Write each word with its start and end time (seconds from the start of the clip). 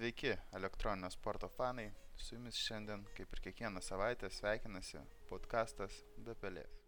Sveiki, 0.00 0.36
elektroninio 0.52 1.10
sporto 1.10 1.48
fanai. 1.48 1.90
Su 2.16 2.34
jumis 2.34 2.56
šiandien, 2.56 3.02
kaip 3.16 3.34
ir 3.36 3.40
kiekvieną 3.44 3.82
savaitę, 3.84 4.30
sveikinasi 4.32 5.02
podkastas 5.28 5.98
Be 6.24 6.32
pelės. 6.40 6.78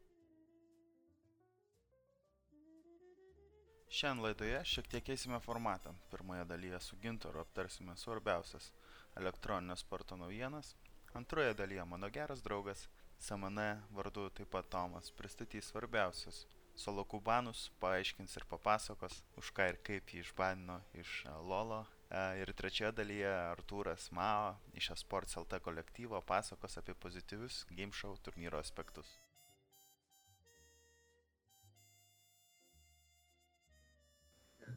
Šiandien 3.98 4.24
laidoje 4.24 4.62
šiek 4.72 4.88
tiek 4.94 5.04
keisime 5.10 5.42
formatą. 5.44 5.92
Pirmoje 6.14 6.48
dalyje 6.54 6.80
su 6.80 6.96
Gintoru 7.04 7.44
aptarsime 7.44 7.98
svarbiausias 8.00 8.72
elektroninio 9.20 9.76
sporto 9.76 10.16
naujienas. 10.16 10.72
Antroje 11.12 11.52
dalyje 11.60 11.84
mano 11.84 12.08
geras 12.08 12.40
draugas 12.40 12.88
SMN 13.18 13.68
vardu 13.90 14.30
taip 14.30 14.56
pat 14.56 14.72
Tomas 14.72 15.12
pristatys 15.20 15.68
svarbiausius 15.68 16.46
solo 16.74 17.04
kubanus, 17.04 17.68
paaiškins 17.80 18.40
ir 18.40 18.48
papasakos, 18.48 19.20
už 19.36 19.52
ką 19.52 19.68
ir 19.74 19.84
kaip 19.84 20.16
jį 20.16 20.24
išbanino 20.24 20.80
iš 21.04 21.26
Lolo. 21.44 21.84
Ir 22.12 22.50
trečioje 22.52 22.92
dalyje 22.92 23.28
Artūras 23.32 24.10
Mao 24.12 24.58
iš 24.76 24.90
Esports 24.92 25.38
LT 25.40 25.62
kolektyvo 25.64 26.18
pasakos 26.28 26.76
apie 26.76 26.92
pozityvius 26.92 27.62
game 27.70 27.94
show 27.96 28.12
turnyro 28.20 28.60
aspektus. 28.60 29.14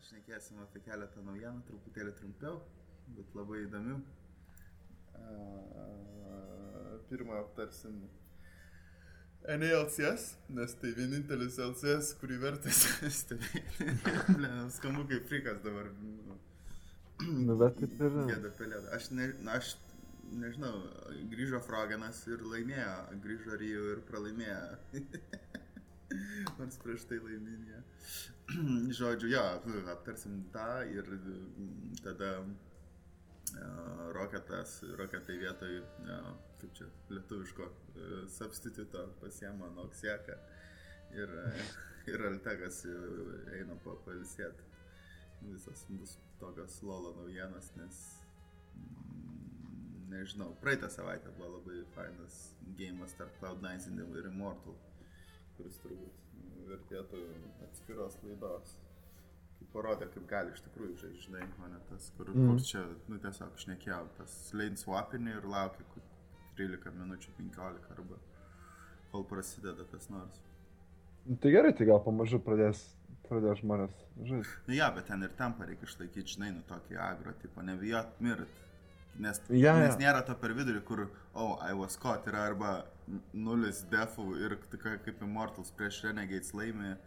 Šnekėsim 0.06 0.62
apie 0.64 0.80
keletą 0.86 1.24
naujienų, 1.26 1.66
truputėlį 1.68 2.16
trumpiau, 2.20 2.60
bet 3.18 3.36
labai 3.36 3.62
įdomių. 3.66 4.00
Pirmą 7.10 7.40
aptarsim 7.42 8.00
NALCS, 9.46 10.32
nes 10.56 10.80
tai 10.82 10.96
vienintelis 10.98 11.60
LCS, 11.62 12.16
kurį 12.22 12.42
vertas 12.48 12.82
stebėti. 13.20 13.92
Skambu 14.80 15.08
kaip 15.12 15.28
frikas 15.30 15.60
dabar. 15.66 15.92
Nu, 16.00 16.40
bet 17.62 17.80
kaip 17.80 18.06
ir. 18.08 18.20
Gėda 18.32 18.52
pelėda. 18.60 18.92
Aš, 18.98 19.10
ne, 19.18 19.30
aš 19.54 19.76
nežinau, 20.36 20.74
grįžo 21.32 21.62
Frogenas 21.66 22.24
ir 22.30 22.44
laimėjo, 22.46 22.96
grįžo 23.24 23.60
Rio 23.62 23.90
ir 23.96 24.04
pralaimėjo. 24.10 25.02
Nors 26.60 26.80
prieš 26.84 27.08
tai 27.10 27.20
laimėjo. 27.24 27.84
Žodžiu, 29.00 29.32
jo, 29.34 29.46
aptarsim 29.94 30.44
tą 30.54 30.70
ir 30.94 31.08
tada 32.06 32.34
uh, 32.42 34.12
Roketas, 34.16 34.80
Roketai 35.00 35.40
vietoj 35.42 35.80
uh, 35.82 36.36
kaip 36.66 36.78
čia 36.78 36.86
lietuviško 37.10 37.64
e, 37.64 38.28
substituto 38.30 39.08
pasiema 39.22 39.70
Noksieką 39.76 40.38
ir, 41.14 41.30
e, 41.30 41.66
ir 42.12 42.26
Altegas 42.30 42.84
eina 43.54 43.78
papalsėti. 43.84 44.72
Visas 45.46 45.86
bus 45.90 46.16
tokios 46.46 46.78
lolo 46.86 47.14
naujienos, 47.20 47.72
nes 47.80 48.02
mm, 48.78 50.06
nežinau, 50.14 50.52
praeitą 50.62 50.90
savaitę 50.94 51.34
buvo 51.40 51.58
labai 51.58 51.82
fainas 51.98 52.40
gėjimas 52.78 53.18
tarp 53.20 53.36
Cloud9 53.42 54.02
ir 54.20 54.32
Immortal, 54.32 54.78
kuris 55.58 55.80
turbūt 55.84 56.24
vertėtų 56.70 57.22
atskiros 57.68 58.18
laidos 58.24 58.76
kaip 59.56 59.70
parodė, 59.72 60.08
kaip 60.14 60.26
gali 60.30 60.54
iš 60.54 60.64
tikrųjų 60.66 60.98
žaisti, 61.02 61.28
žinai, 61.30 61.46
o 61.64 61.70
ne 61.72 61.80
tas, 61.90 62.10
kur, 62.18 62.30
mm. 62.34 62.50
kur 62.50 62.64
čia, 62.70 62.82
nu 63.12 63.20
tiesiog 63.24 63.62
šnekėjau, 63.64 64.02
tas 64.20 64.36
lane 64.58 64.80
swapinį 64.80 65.38
ir 65.38 65.48
laukia, 65.52 65.86
13 66.60 67.00
minučių, 67.00 67.32
15 67.40 67.96
arba 67.96 68.20
kol 69.12 69.26
prasideda 69.28 69.88
kas 69.92 70.10
nors. 70.12 70.42
Nu, 71.26 71.38
tai 71.42 71.52
gerai, 71.56 71.74
tai 71.76 71.88
gal 71.90 72.02
pamažu 72.04 72.40
pradės, 72.44 72.84
pradės 73.30 73.62
žmonės 73.62 73.96
žaisti. 74.24 74.62
Nu 74.68 74.78
ja, 74.78 74.92
bet 74.96 75.10
ten 75.10 75.26
ir 75.26 75.34
tempą 75.40 75.68
reikia 75.68 75.90
išlaikyti, 75.90 76.38
žinai, 76.38 76.52
nu 76.56 76.64
tokį 76.70 77.00
agro, 77.02 77.34
tipo, 77.42 77.66
nebijot 77.66 78.22
mirt. 78.24 78.62
Nes, 79.20 79.40
ja, 79.48 79.78
nes 79.80 79.94
ja. 79.94 80.00
nėra 80.02 80.26
to 80.28 80.36
per 80.36 80.52
vidurį, 80.58 80.82
kur, 80.84 81.06
oh, 81.34 81.56
I 81.64 81.72
was 81.78 81.96
caught, 81.96 82.26
yra 82.28 82.50
arba 82.50 82.72
nulis 83.32 83.86
defų 83.92 84.26
ir 84.44 84.58
kaip 84.82 85.22
Immortals 85.24 85.72
prieš 85.78 86.02
Renegades 86.10 86.52
laimė, 86.58 86.98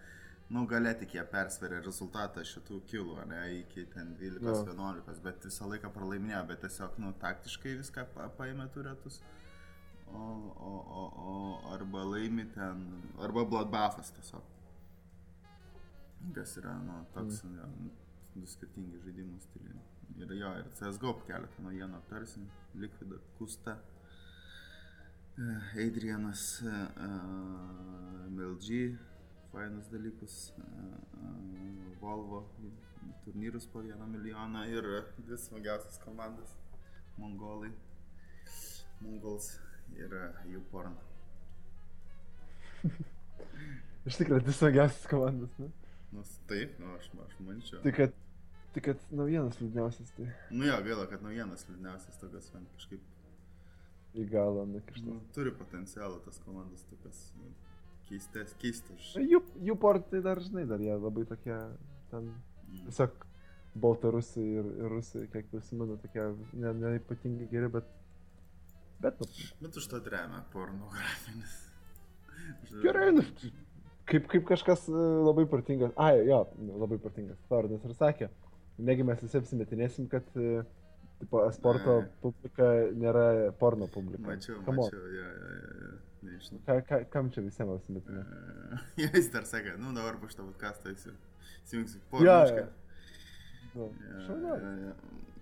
nu, 0.48 0.65
galė 0.70 0.94
tik 1.03 1.19
jie 1.19 1.25
persveria 1.28 1.82
rezultatą 1.84 2.44
šitų 2.48 2.81
kilų, 2.88 3.19
ne, 3.28 3.43
iki 3.59 3.84
ten 3.93 4.14
12-11, 4.20 5.10
ja. 5.12 5.19
bet 5.26 5.44
visą 5.50 5.69
laiką 5.69 5.93
pralaiminėjo, 5.93 6.44
bet 6.48 6.64
tiesiog, 6.64 6.97
nu, 7.03 7.12
taktiškai 7.20 7.76
viską 7.82 8.06
pa 8.14 8.31
paėmė 8.41 8.70
turėtus. 8.72 9.20
O, 10.09 10.22
o, 10.64 10.76
o, 10.97 11.03
o 11.28 11.75
arba 11.75 12.06
laimi 12.14 12.47
ten, 12.54 12.87
arba 13.20 13.44
bloodbuffas 13.44 14.14
tiesiog. 14.16 14.54
Kas 16.34 16.56
yra, 16.61 16.75
nu, 16.84 16.99
toks, 17.15 17.45
mm. 17.45 17.59
ja, 17.59 17.69
du 18.34 18.47
skirtingi 18.47 19.01
žaidimų 19.05 19.39
stiliai. 19.43 19.79
Ir 20.19 20.33
jo, 20.34 20.51
ir 20.61 20.67
CSGO 20.75 21.12
keletą 21.29 21.62
naujienų 21.62 21.99
aptarsim. 22.01 22.49
Liquid, 22.79 23.15
Kusta, 23.39 23.77
Adrianas, 25.79 26.62
uh, 26.67 28.27
MLG, 28.27 28.99
fainus 29.53 29.87
dalykus, 29.93 30.39
uh, 30.59 30.65
Volvo, 32.01 32.43
turnyrus 33.25 33.67
po 33.67 33.83
vieną 33.83 34.06
milijoną 34.06 34.65
ir 34.71 34.87
dvi 35.19 35.39
smagiausias 35.39 35.99
komandas- 36.03 36.56
Mongolai, 37.19 37.71
Mongols 39.00 39.61
ir 39.99 40.15
jų 40.50 40.62
porno. 40.71 40.99
Iš 44.09 44.19
tikrųjų, 44.21 44.45
tai 44.47 44.55
smagiausias 44.55 45.06
komandas, 45.11 45.55
ne? 45.59 45.71
Nu, 46.12 46.24
taip, 46.48 46.78
nu, 46.80 46.94
aš, 46.96 47.10
aš 47.26 47.36
manyčiau. 47.44 47.82
Tik 47.84 47.98
kad, 47.98 48.16
tik 48.74 48.86
kad 48.88 49.04
naujienas 49.12 49.60
liūdniausias, 49.60 50.10
tai. 50.16 50.30
Nu 50.54 50.69
jo, 50.69 50.78
gaila, 50.86 51.06
kad 51.10 51.24
naujienas 51.24 51.66
liūdniausias 51.69 52.20
tokias, 52.20 52.50
man 52.54 52.66
kažkaip. 52.76 53.04
Į 54.19 54.24
galą, 54.32 54.64
ne 54.70 54.80
kažkas. 54.86 55.04
Nu, 55.04 55.19
turi 55.36 55.52
potencialą 55.54 56.19
tas 56.24 56.41
komandas 56.46 56.86
tokias 56.88 57.20
nu, 57.36 57.52
keistas, 58.08 58.54
keistas. 58.62 59.12
Jų, 59.20 59.42
jų 59.69 59.76
portai 59.80 60.22
dar, 60.24 60.41
žinai, 60.42 60.64
dar 60.70 60.82
jie 60.82 60.96
labai 60.96 61.26
tokie, 61.28 61.58
ten, 62.12 62.32
mm. 62.64 62.86
tiesiog 62.88 63.25
Baltarusai 63.78 64.46
ir, 64.48 64.72
ir 64.80 64.90
Rusai, 64.90 65.26
kiek 65.30 65.52
prisimenu, 65.52 65.98
tokie 66.02 66.25
neypatingai 66.56 67.44
ne 67.44 67.50
geri, 67.52 67.69
bet 67.76 67.92
Bet, 68.98 69.20
nu. 69.20 69.26
Bet 69.60 69.76
už 69.76 69.86
to 69.86 69.98
remia 70.02 70.42
pornografinis. 70.52 71.70
Gerai, 72.82 73.12
nu, 73.12 73.22
kaip, 74.08 74.26
kaip 74.32 74.44
kažkas 74.48 74.88
e, 74.91 75.04
labai 75.26 75.46
protingas. 75.50 75.94
Ai, 76.00 76.24
jo, 76.28 76.42
labai 76.80 76.98
protingas. 77.02 77.38
Floridas 77.50 77.84
ir 77.86 77.94
sakė, 77.98 78.28
negi 78.88 79.06
mes 79.06 79.22
visi 79.24 79.38
apsimetinėsim, 79.41 80.08
kad 80.12 80.26
e, 80.38 80.62
tipo, 81.22 81.44
sporto 81.56 82.00
Ai. 82.02 82.10
publika 82.24 82.69
nėra 82.98 83.28
porno 83.60 83.88
publika. 83.92 84.26
Mačiau, 84.26 84.60
Kamo? 84.66 84.88
mačiau, 84.88 85.14
jo, 85.14 85.30
jo, 85.30 85.54
jo. 85.84 85.94
Nežinau. 86.28 86.60
Ka, 86.66 86.80
ka, 86.82 86.98
kam 87.12 87.30
čia 87.34 87.44
visiems 87.46 87.78
apsimetinė? 87.78 88.26
Ja, 89.00 89.08
jis 89.14 89.30
dar 89.32 89.46
sakė, 89.48 89.76
nu 89.80 89.94
dabar 89.96 90.19
po 90.20 90.28
šitą 90.30 90.44
podcastą 90.48 90.92
įsijungsiu 90.96 92.02
pornišką. 92.10 92.64
Ja, 92.64 92.69
ja. 93.78 93.88
ja, 94.26 94.56
ja, 94.58 94.72
ja. 94.88 94.94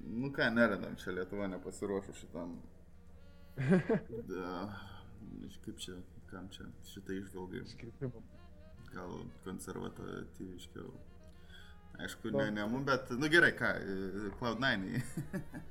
Nu 0.07 0.31
ką, 0.31 0.51
neradam 0.55 0.95
čia 1.01 1.17
Lietuva 1.17 1.49
nepasiruošus 1.51 2.21
šitam 2.21 2.53
da, 4.31 4.69
kaip 5.65 5.79
čia, 5.81 5.97
kam 6.31 6.49
čia 6.53 6.69
šitą 6.93 7.17
išvalgai? 7.23 7.65
Gal 8.97 9.15
konservatyviškiau. 9.45 10.91
Aišku, 12.01 12.31
ne, 12.35 12.51
ne 12.53 12.67
mum, 12.69 12.85
bet, 12.85 13.11
nu 13.17 13.29
gerai, 13.33 13.55
ką, 13.57 13.71
Cloud9. 14.37 15.01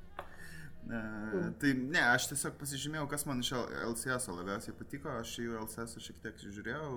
tai 1.60 1.72
ne, 1.78 2.02
aš 2.02 2.28
tiesiog 2.32 2.58
pasižymėjau, 2.60 3.06
kas 3.10 3.26
man 3.26 3.42
iš 3.42 3.52
LCS 3.58 4.28
labiausiai 4.30 4.74
patiko, 4.78 5.14
aš 5.20 5.36
jų 5.42 5.56
LCS 5.64 5.98
šiek 6.02 6.20
tiek 6.22 6.42
žiūrėjau, 6.42 6.90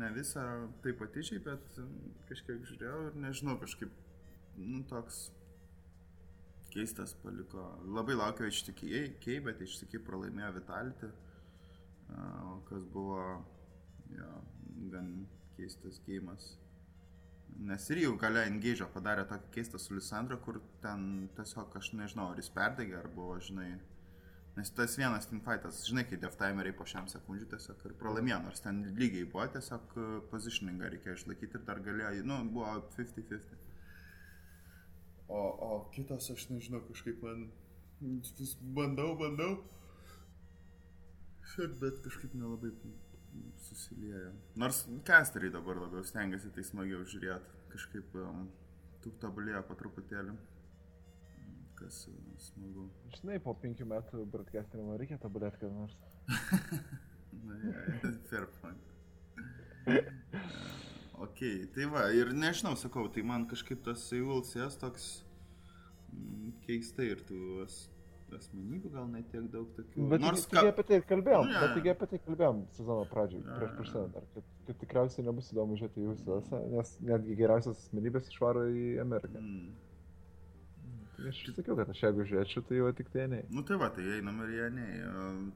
ne 0.00 0.10
visą 0.16 0.44
taip 0.84 0.98
patyčiai, 1.00 1.40
bet 1.44 1.80
kažkiek 2.28 2.64
žiūrėjau 2.68 3.00
ir 3.08 3.18
nežinau, 3.24 3.56
kažkaip, 3.60 3.92
nu 4.60 4.82
toks 4.90 5.26
keistas 6.74 7.14
paliko. 7.22 7.66
Labai 7.86 8.16
laukiau 8.18 8.50
HTK, 8.50 9.38
bet 9.46 9.62
HTK 9.64 10.00
pralaimėjo 10.04 10.54
Vitality, 10.58 11.10
kas 12.68 12.88
buvo 12.92 13.20
jo, 14.12 14.28
gan 14.92 15.08
keistas 15.56 16.00
gėjimas. 16.06 16.52
Nes 17.54 17.86
ir 17.94 18.00
jau 18.02 18.14
gale 18.18 18.42
Engage 18.48 18.86
padarė 18.92 19.24
tokį 19.30 19.50
keistą 19.54 19.78
su 19.78 19.94
Lisandro, 19.94 20.40
kur 20.42 20.58
ten 20.82 21.28
tiesiog 21.38 21.76
aš 21.78 21.92
nežinau, 21.94 22.32
ar 22.32 22.40
jis 22.42 22.50
perdegė, 22.54 22.96
ar 22.98 23.10
buvo, 23.14 23.36
žinai, 23.48 23.68
nes 24.56 24.72
tas 24.74 24.96
vienas 24.98 25.28
teamfightas, 25.30 25.84
žinai, 25.86 26.04
kai 26.10 26.18
deftimeriai 26.22 26.74
po 26.74 26.86
šiam 26.90 27.06
sekundžių 27.10 27.50
tiesiog 27.52 27.84
ir 27.86 27.94
pralaimėjo, 28.00 28.40
nors 28.46 28.64
ten 28.64 28.82
lygiai 28.98 29.28
buvo, 29.30 29.46
tiesiog 29.54 29.94
pozitioningą 30.32 30.90
reikėjo 30.96 31.20
išlaikyti 31.20 31.60
ir 31.60 31.68
dar 31.68 31.82
galėjo, 31.86 32.26
nu, 32.26 32.40
buvo 32.56 32.74
50-50. 32.98 33.62
O, 35.28 35.38
o 35.38 35.70
kitas 35.94 36.28
aš 36.34 36.48
nežinau, 36.50 36.82
kažkaip 36.90 37.22
man 37.24 37.46
vis 38.00 38.56
bandau, 38.60 39.14
bandau. 39.18 39.54
Bet 41.80 42.00
kažkaip 42.02 42.34
nelabai 42.34 42.72
susilieja. 43.68 44.32
Nors 44.60 44.84
casteriai 45.08 45.52
dabar 45.54 45.80
labiau 45.82 46.04
stengiasi 46.06 46.52
tai 46.54 46.64
smagiau 46.66 47.04
žiūrėti. 47.08 47.62
Kažkaip 47.74 48.18
um, 48.22 48.48
tu 49.02 49.12
tobulėjo 49.22 49.64
po 49.68 49.76
truputėlį. 49.78 50.36
viskas 51.74 52.08
e, 52.08 52.12
smagu. 52.38 52.88
Žinai, 53.18 53.38
po 53.42 53.54
penkių 53.54 53.86
metų 53.90 54.24
broadcastinimo 54.30 54.96
reikia 54.98 55.18
tobulėti 55.18 55.60
kada 55.60 55.74
nors. 55.74 55.96
Na, 57.44 57.56
ja, 57.64 58.12
fair 58.30 58.46
point. 58.60 58.92
Ok, 61.24 61.40
tai 61.74 61.86
va, 61.90 62.06
ir 62.14 62.32
nežinau, 62.32 62.74
sakau, 62.76 63.08
tai 63.12 63.22
man 63.26 63.46
kažkaip 63.50 63.82
tas 63.84 64.02
Seulsės 64.08 64.78
toks 64.80 65.08
mm, 66.12 66.54
keistai 66.64 67.10
ir 67.12 67.22
as, 67.64 67.76
asmenybių 68.38 68.90
gal 68.94 69.08
net 69.12 69.30
tiek 69.32 69.46
daug 69.52 69.70
tokių. 69.76 70.08
Bet 70.10 70.24
Nors 70.24 70.46
taigi 70.50 70.70
apie 70.72 70.84
tai 70.90 71.00
kalbėjom, 71.12 71.48
ne. 71.50 71.62
bet 71.62 71.74
taigi 71.76 71.92
apie 71.92 72.08
tai 72.12 72.20
kalbėjom 72.26 72.60
sezono 72.76 73.06
pradžioj, 73.12 73.42
Ne, 73.44 73.56
prieš 73.60 73.74
prasidedant 73.78 74.34
kad, 74.34 74.52
kad 74.68 74.80
tikriausiai 74.82 75.26
nebus 75.28 75.50
įdomu 75.52 75.78
žiūrėti 75.80 76.06
jų 76.06 76.16
sezoną, 76.20 76.62
nes 76.74 76.94
netgi 77.12 77.38
geriausias 77.40 77.86
asmenybės 77.86 78.30
išvaro 78.32 78.66
į 78.72 78.86
Ameriką. 79.04 79.42
Mm. 79.42 79.72
Tai 81.14 81.28
aš 81.30 81.40
sakiau, 81.54 81.76
kad 81.78 81.90
aš 81.92 82.00
jeigu 82.02 82.24
žiūrėčiau, 82.26 82.64
tai 82.68 82.78
jau 82.80 82.92
tik 82.98 83.10
tai 83.14 83.26
ne. 83.30 83.40
Nu 83.54 83.62
tai 83.66 83.78
va, 83.78 83.88
tai 83.94 84.04
einam 84.16 84.40
ir 84.44 84.54
jie 84.56 84.70
ne. 84.74 84.86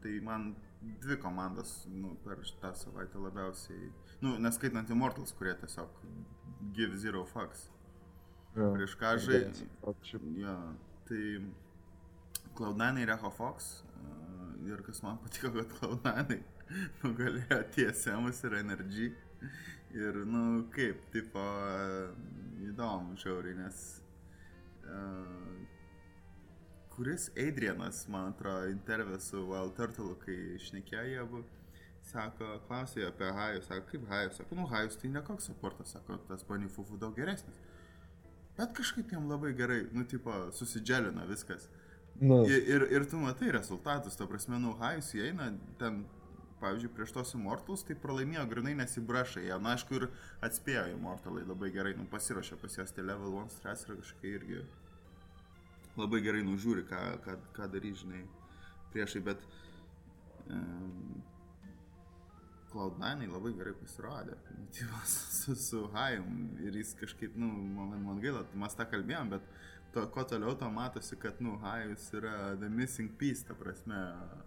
Tai 0.04 0.12
man 0.26 0.52
dvi 1.02 1.16
komandas 1.18 1.72
nu, 1.90 2.14
per 2.24 2.44
tą 2.62 2.70
savaitę 2.78 3.18
labiausiai, 3.18 3.90
nu, 4.22 4.36
neskaitant 4.42 4.90
Immortals, 4.94 5.34
kurie 5.38 5.56
tiesiog 5.58 6.04
give 6.76 7.00
zero 7.02 7.24
fucks. 7.26 7.66
Prieš 8.54 8.94
ką 9.00 9.16
žaidži. 9.22 9.66
Šiaip 10.06 10.28
Ja, 10.38 10.54
tai 11.08 11.22
Cloud9 12.58 13.02
ir 13.02 13.14
Echo 13.14 13.30
Fox. 13.30 13.70
uh, 14.02 14.68
Ir 14.68 14.82
kas 14.86 15.02
man 15.02 15.18
patiko, 15.22 15.52
kad 15.54 15.76
Cloud9 15.78 16.40
nugalėjo 17.04 17.62
TSM 17.74 18.28
ir 18.32 18.58
NRG. 18.64 19.08
Ir, 19.96 20.20
nu, 20.28 20.42
kaip, 20.74 21.06
tipo, 21.14 21.40
uh, 21.40 22.12
įdomu, 22.68 23.16
žiauriai, 23.16 23.56
nes 23.56 23.78
uh, 24.84 25.68
kuris 26.98 27.28
Adrianas, 27.38 28.02
man 28.10 28.32
atrodo, 28.32 28.66
intervė 28.72 29.20
su 29.22 29.44
Wild 29.46 29.76
Turtle, 29.78 30.16
kai 30.24 30.34
išnekėjo 30.56 31.04
jie 31.06 31.18
abu, 31.22 31.44
sako, 32.08 32.56
klausė 32.66 33.04
apie 33.06 33.28
Hajus, 33.36 33.68
sako, 33.68 33.84
kaip 33.92 34.08
Hajus, 34.10 34.40
sako, 34.40 34.58
nu, 34.58 34.64
Hajus 34.72 34.98
tai 34.98 35.10
ne 35.14 35.22
koks 35.22 35.46
supportas, 35.46 35.92
sako, 35.94 36.16
tas 36.26 36.42
Banifufu 36.48 36.98
daug 36.98 37.14
geresnis. 37.14 37.60
Bet 38.58 38.74
kažkaip 38.74 39.14
jam 39.14 39.28
labai 39.30 39.52
gerai, 39.54 39.84
nu, 39.94 40.02
tipo, 40.10 40.34
susidželina 40.58 41.28
viskas. 41.30 41.68
Nu, 42.20 42.42
Ir, 42.50 42.64
ir, 42.66 42.86
ir 42.90 43.04
tu 43.10 43.18
matai 43.22 43.52
rezultatus, 43.54 44.16
ta 44.18 44.26
prasme, 44.26 44.58
nu, 44.58 44.72
Hajus 44.80 45.12
įeina 45.14 45.52
ten, 45.78 46.00
pavyzdžiui, 46.58 46.90
prieš 46.96 47.14
tos 47.14 47.34
Immortals, 47.38 47.84
tai 47.86 47.94
pralaimėjo 48.02 48.42
grinai 48.50 48.74
nesibrašai, 48.80 49.44
jie, 49.46 49.58
na, 49.62 49.76
aišku, 49.76 50.00
ir 50.00 50.08
atspėjo 50.48 50.88
Immortalai 50.96 51.44
labai 51.46 51.70
gerai, 51.74 51.94
nu, 51.98 52.08
pasiruošė 52.10 52.58
pas 52.58 52.74
jas, 52.80 52.94
tai 52.94 53.06
level 53.06 53.38
1 53.44 53.54
stress 53.54 53.86
yra 53.86 54.00
kažkaip 54.00 54.28
irgi 54.32 54.64
labai 55.98 56.20
gerai 56.26 56.42
nužiūri, 56.46 56.84
ką, 56.90 57.04
ką, 57.24 57.38
ką 57.54 57.70
darys, 57.70 58.02
žinai, 58.02 58.24
priešai, 58.92 59.22
bet 59.30 59.46
um, 60.50 61.22
Cloud9 62.72 63.30
labai 63.32 63.54
gerai 63.56 63.74
pasirodė, 63.78 64.36
tipo, 64.74 65.02
su, 65.38 65.54
su 65.58 65.86
Hajum 65.94 66.58
ir 66.66 66.82
jis 66.82 66.94
kažkaip, 66.98 67.38
nu, 67.38 67.50
man, 67.78 67.94
man 68.04 68.22
gaila, 68.22 68.44
mes 68.58 68.78
tą 68.78 68.86
kalbėjom, 68.90 69.34
bet 69.36 69.46
to, 69.94 70.06
kuo 70.14 70.24
toliau 70.24 70.54
to 70.58 70.70
matosi, 70.70 71.16
kad, 71.20 71.40
nu, 71.40 71.56
Hajus 71.62 72.10
yra 72.18 72.56
the 72.60 72.68
missing 72.68 73.10
piece, 73.18 73.46
ta 73.48 73.54
prasme, 73.54 73.96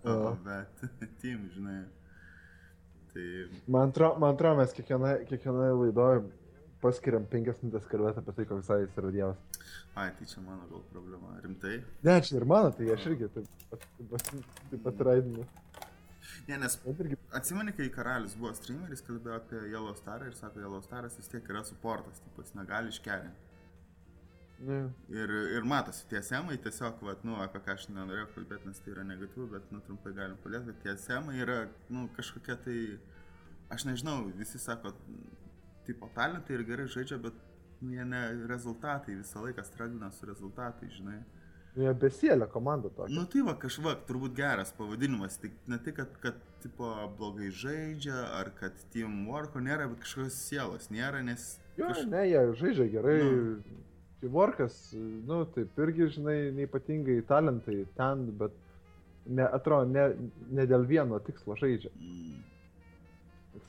Aha. 0.04 0.36
bet 0.46 0.86
team, 1.22 1.50
žinai. 1.56 1.86
Tai, 3.14 3.26
man 3.68 3.90
atrodo, 3.90 4.20
man 4.24 4.36
atro, 4.36 4.54
mes 4.56 4.72
kiekvienoje 4.78 5.26
kiekvienoj 5.28 5.74
laidoje 5.82 6.22
paskiriam 6.82 7.26
penkias 7.30 7.60
minutės 7.62 7.90
kalbėti 7.92 8.22
apie 8.22 8.36
tai, 8.38 8.46
koks 8.50 8.70
jis 8.72 8.96
yra 9.02 9.12
dievas. 9.14 9.42
ai, 9.96 10.08
tai 10.18 10.26
čia 10.26 10.42
mano 10.46 10.66
gal 10.70 10.86
problema, 10.94 11.36
rimtai. 11.44 11.82
Ne, 12.08 12.16
čia 12.26 12.38
ir 12.40 12.48
mano, 12.48 12.72
tai 12.78 12.88
aš 12.96 13.10
irgi 13.12 13.30
taip 13.36 13.68
pat, 13.70 13.86
taip 14.72 14.82
pat, 14.88 15.04
raidinu. 15.10 15.46
Ne, 16.48 16.58
nes 16.58 16.78
Atsimeni, 17.38 17.74
kai 17.76 17.90
karalius 17.94 18.34
buvo 18.40 18.54
streameris, 18.58 19.04
kalbėjo 19.06 19.38
apie 19.38 19.62
Yellow 19.70 19.94
Star 20.00 20.24
ir 20.26 20.34
sako, 20.38 20.64
Yellow 20.64 20.82
Staras 20.86 21.20
vis 21.20 21.30
tiek 21.30 21.52
yra 21.52 21.62
supportas, 21.68 22.24
taip 22.24 22.40
jis 22.42 22.56
negali 22.58 22.94
iškerinti. 22.96 23.51
Ne, 24.68 24.80
Ir, 25.10 25.32
ir 25.58 25.64
matosi, 25.68 26.06
tie 26.10 26.22
semai 26.26 26.58
tiesiog, 26.62 27.02
vat, 27.08 27.24
nu, 27.28 27.36
apie 27.44 27.62
ką 27.66 27.74
aš 27.76 27.88
nenorėjau 27.92 28.28
kalbėti, 28.36 28.68
nes 28.70 28.80
tai 28.86 28.94
yra 28.96 29.04
negatyvu, 29.08 29.48
bet, 29.56 29.68
nu, 29.74 29.82
trumpai 29.88 30.14
galim 30.18 30.38
paliesti, 30.44 30.72
kad 30.74 30.82
tie 30.86 30.96
semai 31.06 31.40
yra, 31.44 31.60
nu, 31.90 32.08
kažkokie 32.18 32.58
tai, 32.66 32.78
aš 33.74 33.86
nežinau, 33.90 34.18
visi 34.38 34.60
sako, 34.62 34.94
tipo, 35.88 36.10
talentai 36.16 36.58
ir 36.60 36.66
gerai 36.68 36.88
žaidžia, 36.92 37.18
bet, 37.24 37.38
nu, 37.82 37.94
jie 37.98 38.06
ne 38.06 38.24
rezultatai, 38.52 39.16
visą 39.22 39.44
laiką 39.46 39.64
stragina 39.66 40.12
su 40.14 40.30
rezultatai, 40.30 40.90
žinai. 40.98 41.20
nu, 41.76 41.86
jie 41.86 41.94
besėlė 42.06 42.48
komanda 42.52 42.90
tokia. 42.92 43.16
Nu 43.16 43.26
tai 43.32 43.42
va, 43.48 43.54
kažvak, 43.58 44.06
turbūt 44.10 44.34
geras 44.38 44.74
pavadinimas, 44.78 45.38
tik 45.42 45.54
ne 45.72 45.78
tik, 45.80 45.96
kad, 46.02 46.18
kad 46.22 46.42
tipo, 46.62 46.90
blogai 47.18 47.48
žaidžia, 47.50 48.18
ar 48.40 48.52
kad 48.60 48.76
teamworko 48.94 49.60
nėra, 49.64 49.88
bet 49.90 50.04
kažkokios 50.04 50.36
sielos 50.50 50.90
nėra, 50.94 51.24
nes... 51.26 51.56
Jo, 51.80 51.88
kaž- 51.90 52.06
ne, 52.12 52.26
jie 52.30 52.42
žaidžia 52.60 52.90
gerai. 52.98 53.16
Nu. 53.24 53.88
Teamworkas, 54.22 54.76
nu, 55.28 55.42
taip 55.56 55.80
irgi, 55.82 56.12
žinai, 56.18 56.38
neipatingai 56.54 57.24
talentai 57.30 57.80
ten, 57.98 58.28
bet 58.38 58.54
ne, 59.26 59.48
atrodo, 59.48 59.90
ne, 59.90 60.30
ne 60.54 60.66
dėl 60.70 60.86
vieno 60.90 61.18
tikslo 61.26 61.58
žaidžia. 61.58 61.90
Jis 61.98 62.40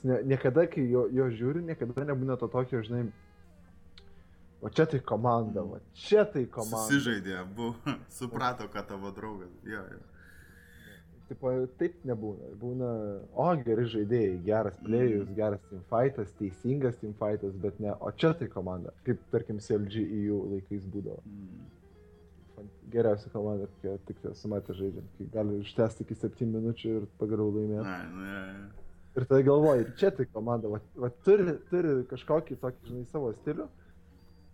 Ne, 0.02 0.22
niekada, 0.22 0.64
kai 0.70 0.82
jo, 0.90 1.04
jo 1.14 1.28
žiūri, 1.30 1.62
niekada 1.66 2.04
nebūna 2.06 2.36
to 2.38 2.48
tokio, 2.50 2.80
žinai, 2.86 3.04
o 4.62 4.70
čia 4.70 4.86
tai 4.90 4.98
komanda, 5.06 5.62
o 5.62 5.78
čia 5.94 6.24
tai 6.26 6.44
komanda. 6.50 6.88
Susižaidė, 6.88 7.36
buvo, 7.54 7.94
suprato, 8.18 8.66
kad 8.70 8.88
tavo 8.90 9.12
draugas. 9.14 9.52
Jo, 9.66 9.82
jo. 9.90 10.00
Tipo, 11.32 11.50
taip 11.80 11.94
nebūna. 12.04 12.48
Būna, 12.60 12.88
o 13.40 13.48
geri 13.64 13.86
žaidėjai, 13.88 14.34
geras 14.44 14.76
playus, 14.84 15.24
Mhm. 15.28 15.34
geras 15.38 15.62
teamfightas, 15.70 16.32
teisingas 16.36 16.98
teamfightas, 17.00 17.54
bet 17.62 17.78
ne, 17.80 17.94
o 18.00 18.10
čia 18.12 18.34
tai 18.36 18.48
komanda. 18.52 18.92
Kaip, 19.06 19.22
tarkim, 19.32 19.56
CLG 19.64 20.02
jų 20.26 20.40
laikais 20.52 20.84
būdavo. 20.92 21.22
Mm. 21.24 21.70
Geriausia 22.92 23.30
komanda, 23.32 23.66
kokią 23.66 23.94
tik 24.06 24.16
esu 24.30 24.48
matęs 24.52 24.76
žaidžiant, 24.76 25.08
kai 25.18 25.26
gali 25.32 25.60
ištesti 25.64 26.04
iki 26.04 26.14
7 26.20 26.50
minučių 26.52 26.90
ir 26.98 27.06
pagaliau 27.18 27.48
laimėti. 27.54 27.94
Jo, 27.94 28.26
jo. 28.28 28.88
Ir 29.16 29.24
tada 29.28 29.42
galvoji, 29.46 29.86
čia 29.96 30.10
tai 30.10 30.26
komanda, 30.26 30.68
va, 30.68 30.80
va, 30.96 31.08
turi, 31.24 31.56
turi 31.70 31.94
kažkokį 32.12 32.58
tokį, 32.60 32.86
žinai, 32.90 33.06
savo 33.10 33.32
stilių, 33.40 33.66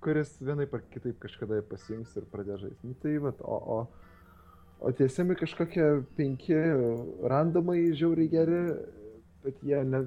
kuris 0.00 0.37
vienaip 0.41 0.75
ar 0.79 0.83
kitaip 0.95 1.19
kažkada 1.26 1.61
pasijungs 1.62 2.14
ir 2.17 2.26
pradės 2.31 2.62
žaisti. 2.62 2.87
Nu, 2.87 2.95
tai 3.02 3.19
va, 3.19 3.35
o, 3.43 3.59
o, 3.76 3.79
o 4.80 4.92
tiesiami 4.92 5.35
kažkokie 5.37 6.04
penki 6.16 6.54
randomai 7.30 7.92
žiauriai 7.99 8.28
geri, 8.30 8.61
bet 9.44 9.62
jie, 9.62 9.82
ne, 9.85 10.00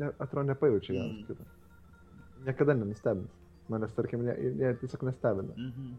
ne, 0.00 0.10
atrodo, 0.18 0.46
nepajaučia 0.52 0.92
vienas 0.94 1.16
Mm. 1.18 1.26
kito. 1.26 1.44
Niekada 2.46 2.74
nenustebins. 2.74 3.30
Manęs, 3.68 3.92
tarkim, 3.94 4.22
ne, 4.24 4.34
jie 4.34 4.74
tiesiog 4.80 5.02
nestebina. 5.02 5.52
Mhm. 5.56 5.94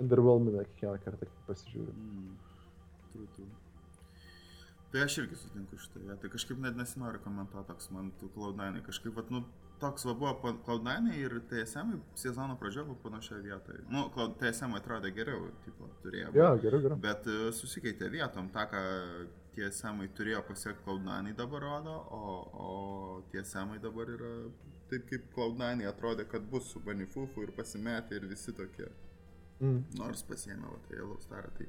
Underwhelmina 0.00 0.64
kiekvieną 0.64 0.98
kartą, 1.04 1.26
kai 1.26 1.44
pasižiūriu. 1.48 1.92
Mm. 1.94 2.34
True, 3.12 3.26
true. 3.34 3.46
Tai 4.92 5.00
aš 5.02 5.18
irgi 5.18 5.36
sutinku 5.36 5.76
šitą 5.76 6.00
vietą. 6.04 6.28
Kažkaip 6.30 6.58
net 6.60 6.76
nesinori 6.76 7.18
komentuoti 7.24 7.66
toks 7.68 7.90
man 7.90 8.12
tų 8.20 8.28
Cloud9. 8.36 8.82
Kažkaip, 8.86 9.14
vat, 9.16 9.30
nu, 9.30 9.42
toks 9.80 10.04
va 10.08 10.14
buvo 10.14 10.34
pa- 10.42 10.54
Cloud9 10.66 11.14
ir 11.20 11.38
TSM 11.50 11.96
sezono 12.14 12.56
pradžioje 12.60 12.86
buvo 12.90 12.98
panašioje 13.02 13.42
vietoje. 13.42 13.84
Nu, 13.92 14.06
TSM 14.40 14.76
atrodė 14.78 15.12
geriau, 15.16 15.50
tipo, 15.64 15.88
turėjo. 16.04 16.32
Jo, 16.36 16.52
gerai, 16.62 16.80
gerai. 16.84 16.98
Bet 17.08 17.26
e, 17.30 17.38
susikeitė 17.56 18.10
vietom, 18.12 18.48
tą, 18.54 18.66
ką 18.72 18.84
semai 19.72 20.08
turėjo 20.12 20.42
pasiekti 20.48 20.84
Cloud9 20.84 21.34
dabar 21.36 21.62
rodo, 21.64 21.96
o, 22.12 22.24
o 22.66 23.42
semai 23.44 23.78
dabar 23.80 24.10
yra 24.12 24.32
taip, 24.90 25.06
kaip 25.10 25.30
Cloud9 25.34 25.86
atrodė, 25.88 26.26
kad 26.28 26.44
bus 26.50 26.68
su 26.72 26.80
Banifufu 26.80 27.42
ir 27.46 27.52
pasimetė 27.56 28.20
ir 28.20 28.26
visi 28.30 28.52
tokie. 28.52 28.88
Mm. 29.60 29.84
Nors 29.96 30.22
pasiemė, 30.28 30.68
o 30.68 30.78
tai 30.86 30.98
Yellow 30.98 31.16
Star, 31.24 31.48
tai, 31.56 31.66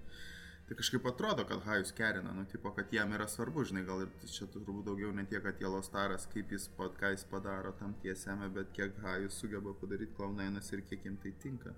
tai 0.67 0.75
kažkaip 0.75 1.05
atrodo, 1.07 1.45
kad 1.47 1.61
Hajus 1.63 1.91
kerina, 1.95 2.33
nu, 2.35 2.45
tipo, 2.45 2.71
kad 2.75 2.93
jam 2.93 3.13
yra 3.15 3.27
svarbu, 3.27 3.63
žinai, 3.69 3.85
gal 3.87 4.01
ir 4.03 4.09
čia 4.27 4.49
turbūt 4.51 4.83
daugiau 4.89 5.13
ne 5.15 5.23
tiek, 5.25 5.39
kad 5.43 5.61
Yellow 5.63 5.83
Staras, 5.85 6.27
kaip 6.33 6.51
jis, 6.51 6.67
pat, 6.75 6.97
ką 6.99 7.13
jis 7.13 7.23
padaro 7.31 7.71
tam 7.79 7.93
tiesiame, 8.03 8.49
bet 8.55 8.73
kiek 8.75 8.99
Hajus 9.03 9.39
sugeba 9.39 9.73
padaryti 9.81 10.15
Cloud9 10.19 10.73
ir 10.75 10.83
kiek 10.89 11.05
jam 11.07 11.15
tai 11.23 11.31
tinka. 11.43 11.75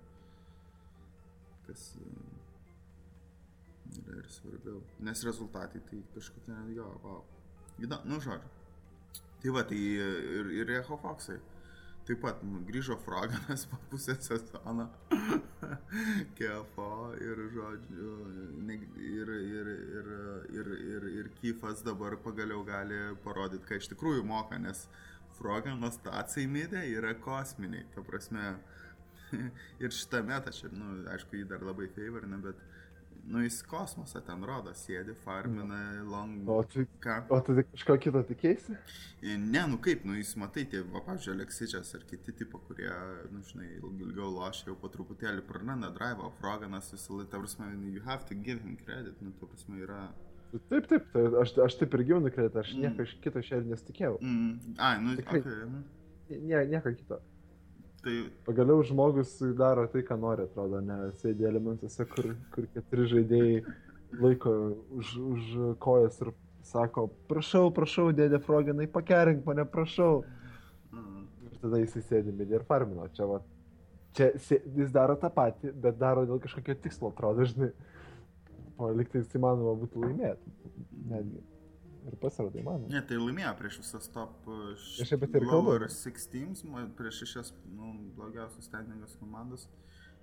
Kas 1.68 1.84
e, 2.02 2.08
yra 4.02 4.18
ir 4.24 4.32
svarbiau. 4.40 4.82
Nes 5.06 5.22
rezultatai 5.28 5.84
tai 5.92 6.02
kažkokie, 6.16 6.58
jo, 6.74 6.90
wow. 7.06 7.22
Įdomu, 7.78 8.10
nu, 8.10 8.18
žodžiu. 8.26 8.58
Tai 9.40 9.56
va, 9.56 9.64
tai 9.64 9.78
ir, 9.78 10.50
ir 10.64 10.78
Echo 10.82 10.98
Foxai. 11.00 11.38
Taip 12.10 12.24
pat 12.26 12.40
nu, 12.42 12.60
grįžo 12.66 12.96
Froganas 13.04 13.68
po 13.70 13.78
pusę 13.92 14.16
sezono. 14.18 14.88
KFO 16.40 16.88
ir, 17.22 17.42
žodžiu, 17.54 18.14
ir, 18.66 19.30
ir, 19.38 19.70
ir, 19.70 20.10
ir, 20.56 20.72
ir, 20.94 21.06
ir 21.20 21.30
Kyfas 21.38 21.84
dabar 21.86 22.16
pagaliau 22.24 22.64
gali 22.66 22.98
parodyti, 23.22 23.68
ką 23.70 23.78
iš 23.78 23.92
tikrųjų 23.92 24.26
moka, 24.26 24.58
nes 24.58 24.88
Frogano 25.38 25.92
stacijai 25.94 26.50
midė 26.50 26.82
yra 26.96 27.14
kosminiai. 27.14 27.86
Ta 27.94 28.02
prasme, 28.02 28.56
ir 29.86 30.02
metą 30.32 30.56
čia, 30.58 30.74
nu, 30.74 31.04
aišku, 31.14 31.38
jį 31.38 31.46
dar 31.54 31.62
labai 31.62 31.92
favorina, 31.94 32.42
bet, 32.42 32.66
nu, 33.28 33.42
jis 33.44 33.62
kosmosą 33.68 34.22
ten 34.26 34.44
rodo, 34.48 34.72
sėdi, 34.78 35.14
farmina, 35.24 35.80
long... 36.08 36.48
O 36.50 36.64
tu, 36.64 36.86
Ką? 37.04 37.18
o 37.30 37.40
tu 37.46 37.56
kažko 37.74 37.98
kito 38.02 38.22
tikėsi? 38.30 38.78
E, 39.22 39.36
Ne, 39.38 39.66
nu 39.68 39.78
kaip, 39.78 40.06
nu 40.06 40.16
jis 40.18 40.36
matai, 40.40 40.64
tie, 40.72 40.82
va, 40.94 41.02
pavyzdžiui, 41.06 41.36
Aleksičias 41.36 41.94
ar 42.00 42.06
kiti 42.10 42.34
tipo, 42.44 42.62
kurie, 42.68 42.90
nu, 43.34 43.42
žinai, 43.50 43.68
ilg- 43.82 44.02
ilgiau 44.08 44.32
lošia, 44.34 44.70
jau 44.72 44.78
po 44.82 44.90
truputėlį 44.94 45.44
praranda 45.50 45.92
drive, 45.96 46.24
o 46.26 46.32
Froganas 46.40 46.92
visą 46.96 47.18
laiką, 47.20 47.30
ta 47.36 47.44
prasme, 47.44 47.70
you 47.94 48.02
have 48.08 48.26
to 48.30 48.36
give 48.36 48.62
him 48.66 48.78
credit, 48.86 49.20
nu, 49.22 49.32
ta 49.40 49.46
prasme, 49.52 49.82
yra... 49.86 50.02
Taip, 50.70 50.88
taip, 50.90 51.04
tai 51.14 51.28
aš, 51.44 51.52
aš 51.68 51.76
taip 51.78 51.94
ir 51.94 52.06
gyvenu 52.10 52.32
kreditą, 52.34 52.64
aš 52.64 52.72
Mm. 52.74 52.82
nieko 52.88 53.04
iš 53.06 53.12
kito 53.22 53.42
šiandien 53.46 53.76
nesitikėjau. 53.76 54.16
Mm, 54.22 54.78
ai, 54.82 54.96
nu, 55.04 55.16
Tikrai. 55.20 55.42
okay, 55.44 55.60
mhm. 55.68 55.84
Nie, 56.50 56.64
nieko 56.70 56.92
kito. 56.98 57.20
Tai, 58.04 58.16
Pagaliau 58.48 58.84
žmogus 58.86 59.36
daro 59.58 59.86
tai, 59.92 60.04
ką 60.08 60.18
nori, 60.20 60.48
atrodo, 60.50 60.82
ne 60.84 61.12
sėdi 61.22 61.48
elementuose, 61.50 62.06
kur, 62.10 62.32
kur 62.54 62.68
keturi 62.74 63.08
žaidėjai 63.14 63.62
laiko 64.20 64.54
už, 65.00 65.14
už 65.34 65.50
kojas 65.84 66.18
ir 66.24 66.34
sako, 66.66 67.08
prašau, 67.30 67.70
prašau, 67.76 68.10
dėdė 68.16 68.42
Froginai, 68.46 68.90
pakerink 68.92 69.46
mane, 69.48 69.66
prašau. 69.66 70.24
mm, 70.94 71.22
Ir 71.50 71.62
tada 71.62 71.84
jis 71.84 71.96
įsėdi 72.02 72.34
midį 72.36 72.60
ir 72.60 72.66
farmino. 72.68 73.08
Čia, 73.16 73.30
va, 73.30 73.40
čia 74.18 74.32
jis 74.38 74.92
daro 74.96 75.16
tą 75.20 75.30
patį, 75.34 75.74
bet 75.74 75.98
daro 76.02 76.26
dėl 76.30 76.42
kažkokio 76.44 76.76
tikslo, 76.84 77.14
atrodo, 77.14 77.48
žinai. 77.50 77.72
O 78.80 78.90
liktai 78.96 79.26
įmanoma 79.36 79.76
būtų 79.82 80.06
laimėti. 80.06 80.54
Netgi. 81.10 81.42
Ir 82.08 82.16
pasirodo 82.22 82.58
įmanoma. 82.62 82.88
ne, 82.94 83.02
tai 83.06 83.18
laimėjo 83.20 83.52
prieš 83.60 83.78
visas 83.82 84.08
top 84.14 84.48
uh, 84.48 84.72
š- 84.80 85.02
Aš 85.04 85.12
apie 85.18 85.28
tai 85.28 85.42
ir 85.42 85.48
kalbu. 85.50 85.68
lower 85.74 85.90
six 85.92 86.28
teams, 86.32 86.64
ma- 86.64 86.86
prieš 86.98 87.20
šešias, 87.26 87.54
nu, 87.76 87.92
blogiausias 88.16 88.66
standingas 88.70 89.18
komandas. 89.20 89.68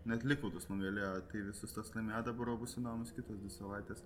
Net 0.07 0.23
likutus 0.25 0.69
nugalėjo, 0.71 1.13
tai 1.33 1.43
visus 1.49 1.73
tas 1.75 1.91
laimėjo, 1.95 2.23
dabar 2.31 2.53
bus 2.61 2.77
įdomus 2.79 3.13
kitos 3.13 3.37
dvi 3.43 3.51
savaitės. 3.51 4.03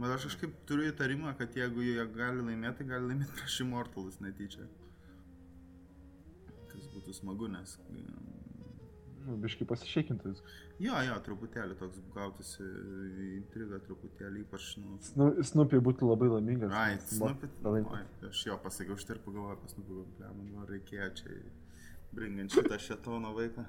Bet 0.00 0.10
aš 0.16 0.24
kažkaip 0.30 0.54
turiu 0.66 0.88
įtarimą, 0.92 1.36
kad 1.38 1.54
jeigu 1.54 1.82
jie 1.84 2.04
gali 2.16 2.42
laimėti, 2.46 2.86
gali 2.88 3.10
laimėti 3.12 3.32
prieš 3.38 3.60
Immortalus 3.64 4.20
netyčia. 4.24 4.66
Kas 6.72 6.86
būtų 6.94 7.14
smagu, 7.14 7.48
nes... 7.52 7.78
Nu, 9.26 9.36
Biškai 9.42 9.66
pasišeikintų 9.68 10.30
jis. 10.32 10.38
Jo, 10.80 10.96
jo, 11.04 11.16
truputėlį 11.26 11.74
toks 11.80 11.98
gautųsi 12.14 12.64
intriga, 13.36 13.78
truputėlį 13.84 14.44
ypač, 14.46 14.70
nu... 14.80 14.96
Snu- 15.04 15.44
Snupiai 15.44 15.82
būtų 15.84 16.08
labai 16.08 16.30
laimingas. 16.32 16.72
Ai, 16.72 16.96
Snoopy. 17.04 17.50
pralaimėtų. 17.60 17.98
Oi, 17.98 18.30
aš 18.30 18.40
jo 18.48 18.56
pasakiau, 18.64 18.96
aš 18.96 19.04
tai 19.10 19.18
ir 19.18 19.22
pagalvojau 19.26 19.58
apie 19.58 19.72
Snoopy 19.74 19.98
Gompliamą, 19.98 20.46
nu 20.54 20.64
reikėjo 20.70 21.10
čia 21.20 21.36
bringant 22.16 22.56
šitą 22.56 22.80
šetono 22.86 23.34
vaiką. 23.36 23.66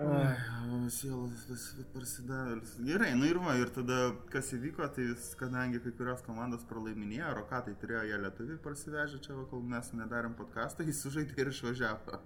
Ai, 0.00 0.88
sielas 0.90 1.42
vis 1.50 1.64
prasidavėlis. 1.92 2.72
Gerai, 2.86 3.10
nu 3.18 3.26
ir 3.28 3.38
va, 3.42 3.54
ir 3.60 3.70
tada 3.74 3.98
kas 4.32 4.48
įvyko, 4.56 4.86
tai 4.96 5.04
vis, 5.10 5.26
kadangi 5.38 5.82
kai 5.84 5.92
kurios 5.98 6.24
komandos 6.26 6.64
pralaiminėjo, 6.70 7.34
Rokatai 7.36 7.74
turėjo 7.80 8.06
jie 8.08 8.20
lietuvių 8.24 8.56
parsivežę 8.64 9.20
čia, 9.22 9.36
va, 9.36 9.44
kol 9.50 9.62
mes 9.74 9.92
nedarėm 9.98 10.34
podcastą, 10.38 10.86
jis 10.88 11.02
sužaidė 11.04 11.36
ir 11.44 11.52
išvažiavo. 11.52 12.18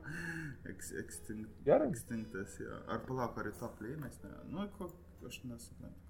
Ex, 0.71 0.93
extinct, 1.03 1.59
Gerai. 1.67 1.91
Extinctas, 1.91 2.55
jo. 2.63 2.79
Ar 2.87 3.03
palauk, 3.09 3.37
ar 3.43 3.51
į 3.51 3.57
top 3.59 3.83
lėmės, 3.83 4.23
ne? 4.23 4.33
Nu, 4.55 4.69
ko, 4.79 4.89
aš 5.27 5.43
nesuprantu. 5.51 6.07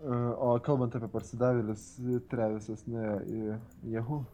O 0.00 0.54
kalbant 0.64 0.94
apie 0.96 1.10
parsidavėlius, 1.12 1.86
Trevisas 2.32 2.86
nuėjo 2.88 3.16
į 3.28 3.40
Yahoo. 3.94 4.24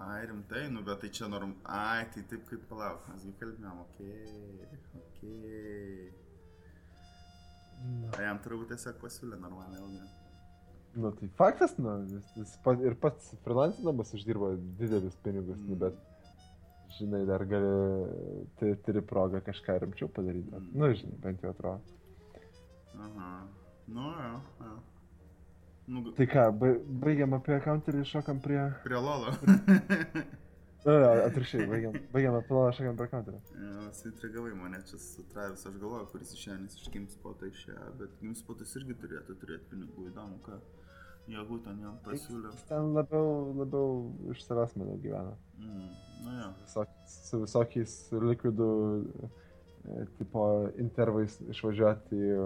Ai, 0.00 0.26
rimtai, 0.26 0.62
nu 0.72 0.80
bet 0.82 1.02
tai 1.02 1.10
čia 1.12 1.26
norm... 1.28 1.50
Ai, 1.68 2.06
tai 2.14 2.22
taip 2.30 2.46
kaip 2.48 2.62
palauk, 2.70 3.02
mesgi 3.12 3.34
kalbėjom, 3.40 3.82
okei, 3.84 4.68
okei. 5.00 6.12
Tai 8.14 8.24
jam 8.24 8.40
turbūt 8.44 8.72
tiesiog 8.72 8.96
pasiūlė 9.02 9.36
normaliai 9.42 9.82
ilgai. 9.82 10.08
Nu 11.00 11.10
tai 11.18 11.28
faktas, 11.38 11.76
nu, 11.78 11.92
jis, 12.10 12.30
jis 12.38 12.54
pat, 12.64 12.80
ir 12.82 12.96
pats 13.02 13.28
freelancinamas 13.44 14.14
uždirba 14.16 14.54
didelius 14.80 15.16
pinigus, 15.24 15.60
nu, 15.68 15.76
Mm. 15.76 15.82
bet, 15.84 15.94
žinai, 16.96 17.20
dar 17.28 17.44
gali, 17.52 17.70
tai 18.58 18.72
turi 18.86 19.02
progą 19.12 19.40
kažką 19.46 19.76
rimčiau 19.84 20.08
padaryti. 20.08 20.50
Mm. 20.50 20.70
Nu, 20.80 20.88
žinai, 20.96 21.20
bent 21.26 21.44
jau 21.44 21.52
atrodo. 21.52 21.80
Aha. 23.04 23.30
Nu, 23.86 24.08
jo, 24.16 24.40
jo. 24.64 24.74
Nu, 25.90 26.04
Tai 26.14 26.26
ką, 26.30 26.44
ba- 26.60 26.76
baigiam 27.02 27.34
apie 27.34 27.56
counterį, 27.64 28.04
šokam 28.06 28.38
prie... 28.44 28.60
prie 28.86 29.00
Lolo. 29.00 29.34
Nu, 30.80 30.92
jo, 30.96 31.08
atvirkščiai, 31.26 31.64
baigiam, 31.68 31.96
baigiam 32.08 32.36
apie 32.38 32.54
lovą, 32.56 32.70
šokam 32.72 32.96
prie 32.96 33.08
counterį. 33.12 33.40
Suintrigavai 33.98 34.54
mane 34.56 34.78
čia 34.88 34.96
su 35.02 35.24
Travis, 35.28 35.66
aš 35.68 35.74
galvoju, 35.76 36.06
kuris 36.12 36.30
išėjo, 36.32 36.54
nes 36.62 36.76
iš 36.78 36.86
GameSpot'o 36.94 37.50
išėjo, 37.50 37.88
bet 38.00 38.14
GameSpot'as 38.22 38.72
irgi 38.80 38.96
turėtų 39.02 39.36
turėti 39.42 39.68
pinigų, 39.74 40.06
įdomu, 40.08 40.38
ką 40.46 40.56
jėgų 41.34 41.58
ten 41.66 41.82
jam 41.84 41.98
pasiūlė. 42.06 42.54
Jis 42.54 42.64
ten 42.70 42.88
labiau, 42.96 43.28
labiau 43.60 43.90
iš 44.32 44.40
savęs, 44.46 44.72
manau, 44.80 44.96
gyvena. 45.04 45.36
Mm, 45.60 45.92
nu 46.24 46.38
jo. 46.38 46.48
Visok, 46.64 46.96
su 47.12 47.42
visokiais 47.44 47.96
likvidų, 48.30 48.70
e, 49.28 49.30
tipo, 50.18 50.44
intervais 50.82 51.36
išvažiuoti 51.50 52.18
į, 52.18 52.38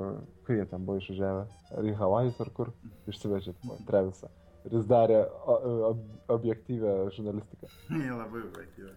kur 0.47 0.59
jie 0.59 0.67
ten 0.71 0.87
buvo 0.87 1.00
išvažiavę, 1.03 1.45
ar 1.79 1.88
į 1.91 1.95
Havajus, 2.00 2.41
ar 2.45 2.50
kur, 2.57 2.73
išsivežė, 3.11 3.57
tipo, 3.61 3.79
Trevisą. 3.88 4.31
Ir 4.64 4.79
jis 4.79 4.87
darė 4.88 5.19
ob, 5.45 6.05
objektyvę 6.33 6.95
žurnalistiką. 7.12 7.69
Jie 8.05 8.14
labai 8.14 8.47
vaikėjo. 8.55 8.95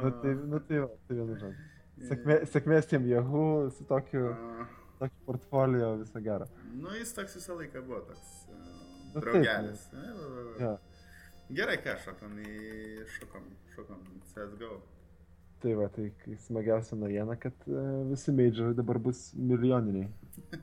Nu 0.00 0.10
tai, 0.20 0.34
nu, 0.34 0.60
tai, 0.68 0.82
va, 0.82 0.90
tai 1.08 1.16
vienu 1.16 1.38
žodžiu. 1.40 1.68
Sėkmė, 2.10 2.36
sėkmės 2.48 2.88
tiem 2.88 3.06
Yahoo 3.08 3.70
su 3.76 3.84
tokiu, 3.88 4.26
tokiu 5.00 5.24
portfolio 5.26 5.94
visą 6.00 6.20
gerą. 6.24 6.48
Nu, 6.72 6.92
jis 6.96 7.12
toks 7.16 7.36
visą 7.36 7.56
laiką 7.58 7.82
buvo 7.84 8.00
toks 8.08 8.28
uh, 8.48 8.60
Nu, 9.14 9.20
taip, 9.20 9.24
draugelis. 9.24 9.88
Ne, 9.92 10.12
va, 10.14 10.28
va, 10.28 10.42
va. 10.46 10.54
Ja. 10.62 10.72
Gerai, 11.58 11.76
ką 11.82 11.96
šokam 12.04 12.36
į... 12.38 12.52
šokam 13.16 14.04
į 14.14 14.20
CSGO. 14.30 14.76
Tai 15.60 15.74
va, 15.76 15.88
tai 15.92 16.06
smagiausia 16.40 16.96
naujiena, 16.96 17.34
kad 17.36 17.66
e, 17.68 17.80
visi 18.08 18.32
majorai 18.32 18.72
dabar 18.78 18.96
bus 19.04 19.26
milijoniniai. 19.36 20.08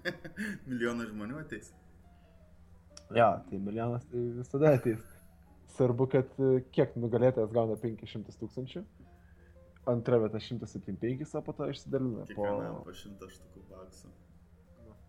Milijonas 0.69 1.11
žmonių 1.11 1.37
ateis. 1.43 1.69
Ja, 3.13 3.27
tai 3.45 3.59
milijonas 3.61 4.07
tai 4.09 4.23
visada 4.39 4.73
ateis. 4.73 5.03
Svarbu, 5.75 6.07
kad 6.15 6.39
e, 6.41 6.63
kiek 6.73 6.97
nugalėtojas 6.97 7.53
gauna 7.53 7.77
500 7.77 8.39
tūkstančių, 8.41 8.81
antra 9.93 10.17
vieta 10.23 10.41
175, 10.41 11.35
o 11.37 11.43
po 11.45 11.53
to 11.59 11.69
išsidalina. 11.71 12.25
Kiekvienam 12.31 12.79
Po... 12.79 12.87
po 12.87 12.95
šimtą 12.97 13.29
štukų 13.35 13.65
baksų. 13.69 14.13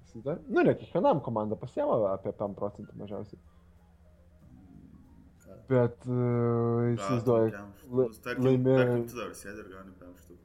Įsivaizduoji? 0.04 0.44
Nu, 0.52 0.66
ne 0.68 0.76
kiekvienam 0.82 1.24
komanda 1.24 1.56
pasiema 1.56 1.96
apie 2.12 2.36
5 2.36 2.60
procentų 2.60 3.00
mažiausiai. 3.00 3.40
Bet 5.68 6.04
uh, 6.08 6.86
įsivaizduoju, 6.94 7.50
la- 7.98 8.08
Tarkim, 8.24 8.44
tu 9.10 9.16
dar 9.18 9.32
sėdi 9.36 9.60
ir 9.64 9.68
gauni 9.74 9.92
5 10.00 10.22
štukų. 10.22 10.44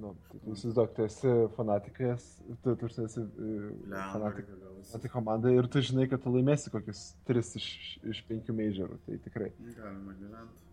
nu, 0.00 0.10
tai 0.30 0.38
tu 0.96 1.04
esi 1.06 1.32
fanatikas, 1.56 2.26
tu, 2.62 2.74
tu 2.76 2.86
esi 2.86 3.20
uh, 3.20 4.10
fanatikas. 4.12 5.08
Komanda 5.12 5.50
ir 5.52 5.66
tu 5.72 5.80
žinai, 5.84 6.06
kad 6.08 6.22
tu 6.24 6.32
laimėsi 6.34 6.70
kokius 6.72 7.00
3 7.28 7.54
iš, 7.60 7.66
iš 8.12 8.20
5 8.28 8.52
majorų, 8.60 8.98
tai 9.06 9.18
tikrai. 9.24 9.50
Galima 9.76 10.14
gyventi. 10.20 10.66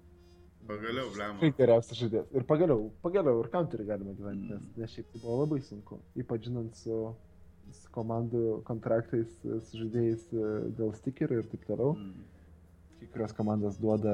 Pagaliau, 0.67 1.07
blemba. 1.15 1.39
Tai 1.39 1.49
geriausias 1.55 1.99
žaidėjas. 2.01 2.31
Ir 2.35 2.43
pagaliau, 2.43 2.89
pagaliau 3.03 3.39
ir 3.39 3.47
counterį 3.53 3.85
galima 3.87 4.11
gyventi, 4.17 4.49
nes, 4.51 4.59
Mm. 4.59 4.81
nes 4.83 4.91
šiaip 4.91 5.11
tai 5.13 5.21
buvo 5.23 5.35
labai 5.45 5.61
sunku. 5.63 5.99
Ypač 6.19 6.43
žinant 6.49 6.75
su, 6.75 6.97
su 7.71 7.91
komandų 7.95 8.41
kontraktais, 8.67 9.31
su 9.43 9.79
žaidėjais 9.79 10.25
e, 10.35 10.49
dėl 10.75 10.91
stikerių 10.99 11.37
ir 11.39 11.47
taip 11.53 11.63
toliau. 11.69 11.93
Mm. 11.95 12.25
Kai 12.97 13.07
kurios 13.13 13.33
komandos 13.37 13.77
duoda 13.77 14.13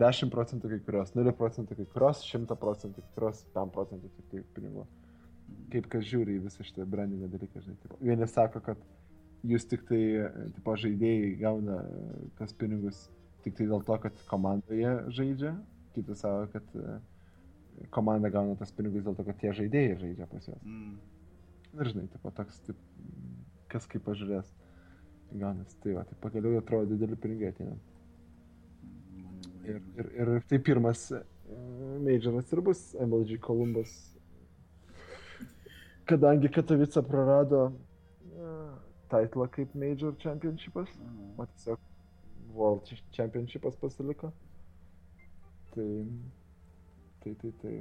10 0.00 0.32
procentų, 0.32 0.70
kai 0.74 0.78
kurios 0.84 1.14
0 1.16 1.32
procentų, 1.36 1.78
kai 1.78 1.86
kurios 1.94 2.22
100 2.28 2.56
procentų, 2.60 3.04
kai 3.04 3.14
kurios 3.16 3.44
5 3.54 3.74
procentų 3.74 4.10
tik 4.16 4.32
tai 4.32 4.42
pinigų. 4.56 4.86
Kaip 5.72 5.88
kas 5.92 6.04
žiūri 6.04 6.36
į 6.36 6.42
visą 6.44 6.64
šitą 6.66 6.84
brandinę 6.88 7.28
dalyką, 7.32 7.62
žinai. 7.64 7.78
Tipo, 7.82 7.96
vieni 8.04 8.28
sako, 8.28 8.60
kad 8.64 8.82
jūs 9.48 9.64
tik 9.70 9.86
tai, 9.88 10.02
tipo, 10.56 10.76
žaidėjai 10.82 11.32
gauna 11.40 11.78
tas 12.36 12.52
pinigus 12.52 13.06
tik 13.44 13.56
tai 13.56 13.68
dėl 13.70 13.84
to, 13.86 13.96
kad 14.02 14.24
komandoje 14.28 14.94
žaidžia, 15.14 15.54
kiti 15.96 16.16
sako, 16.18 16.48
kad 16.52 16.74
e, 16.76 16.96
komanda 17.94 18.30
gauna 18.34 18.56
tas 18.60 18.72
pinigus 18.74 19.06
dėl 19.06 19.16
to, 19.16 19.24
kad 19.28 19.38
tie 19.40 19.54
žaidėjai 19.56 20.00
žaidžia 20.02 20.28
pas 20.30 20.48
juos. 20.50 20.64
Mm. 20.66 20.96
Ir 21.78 21.92
žinai, 21.92 22.08
tipo, 22.12 22.32
toks, 22.34 22.60
taip, 22.66 22.80
kas 23.72 23.86
kaip 23.90 24.04
pažiūrės. 24.08 24.50
Gaunasi, 25.28 25.76
tai 25.82 25.92
va, 25.92 26.06
tai 26.08 26.16
pagaliau 26.22 26.56
atrodo 26.56 26.94
dideli 26.94 27.16
pinigai 27.20 27.50
ateina. 27.52 27.74
Ir, 29.68 29.82
ir, 29.98 30.06
ir 30.16 30.42
tai 30.48 30.58
pirmas 30.58 31.10
e, 31.12 31.20
majoras 32.00 32.52
ir 32.52 32.60
bus 32.64 32.94
MLG 32.94 33.38
Columbus. 33.38 33.92
Kadangi 36.08 36.48
Katovica 36.48 37.02
prarado 37.02 37.60
e, 38.32 38.46
titlą 39.12 39.48
kaip 39.52 39.74
Major 39.74 40.16
Championshipas, 40.22 40.88
o 41.36 41.42
Aha. 41.42 41.46
tiesiog 41.52 41.78
World 42.54 42.94
Championshipas 43.12 43.76
pasiliko. 43.76 44.32
Tai, 45.74 45.90
tai, 47.20 47.34
tai, 47.34 47.52
tai. 47.62 47.76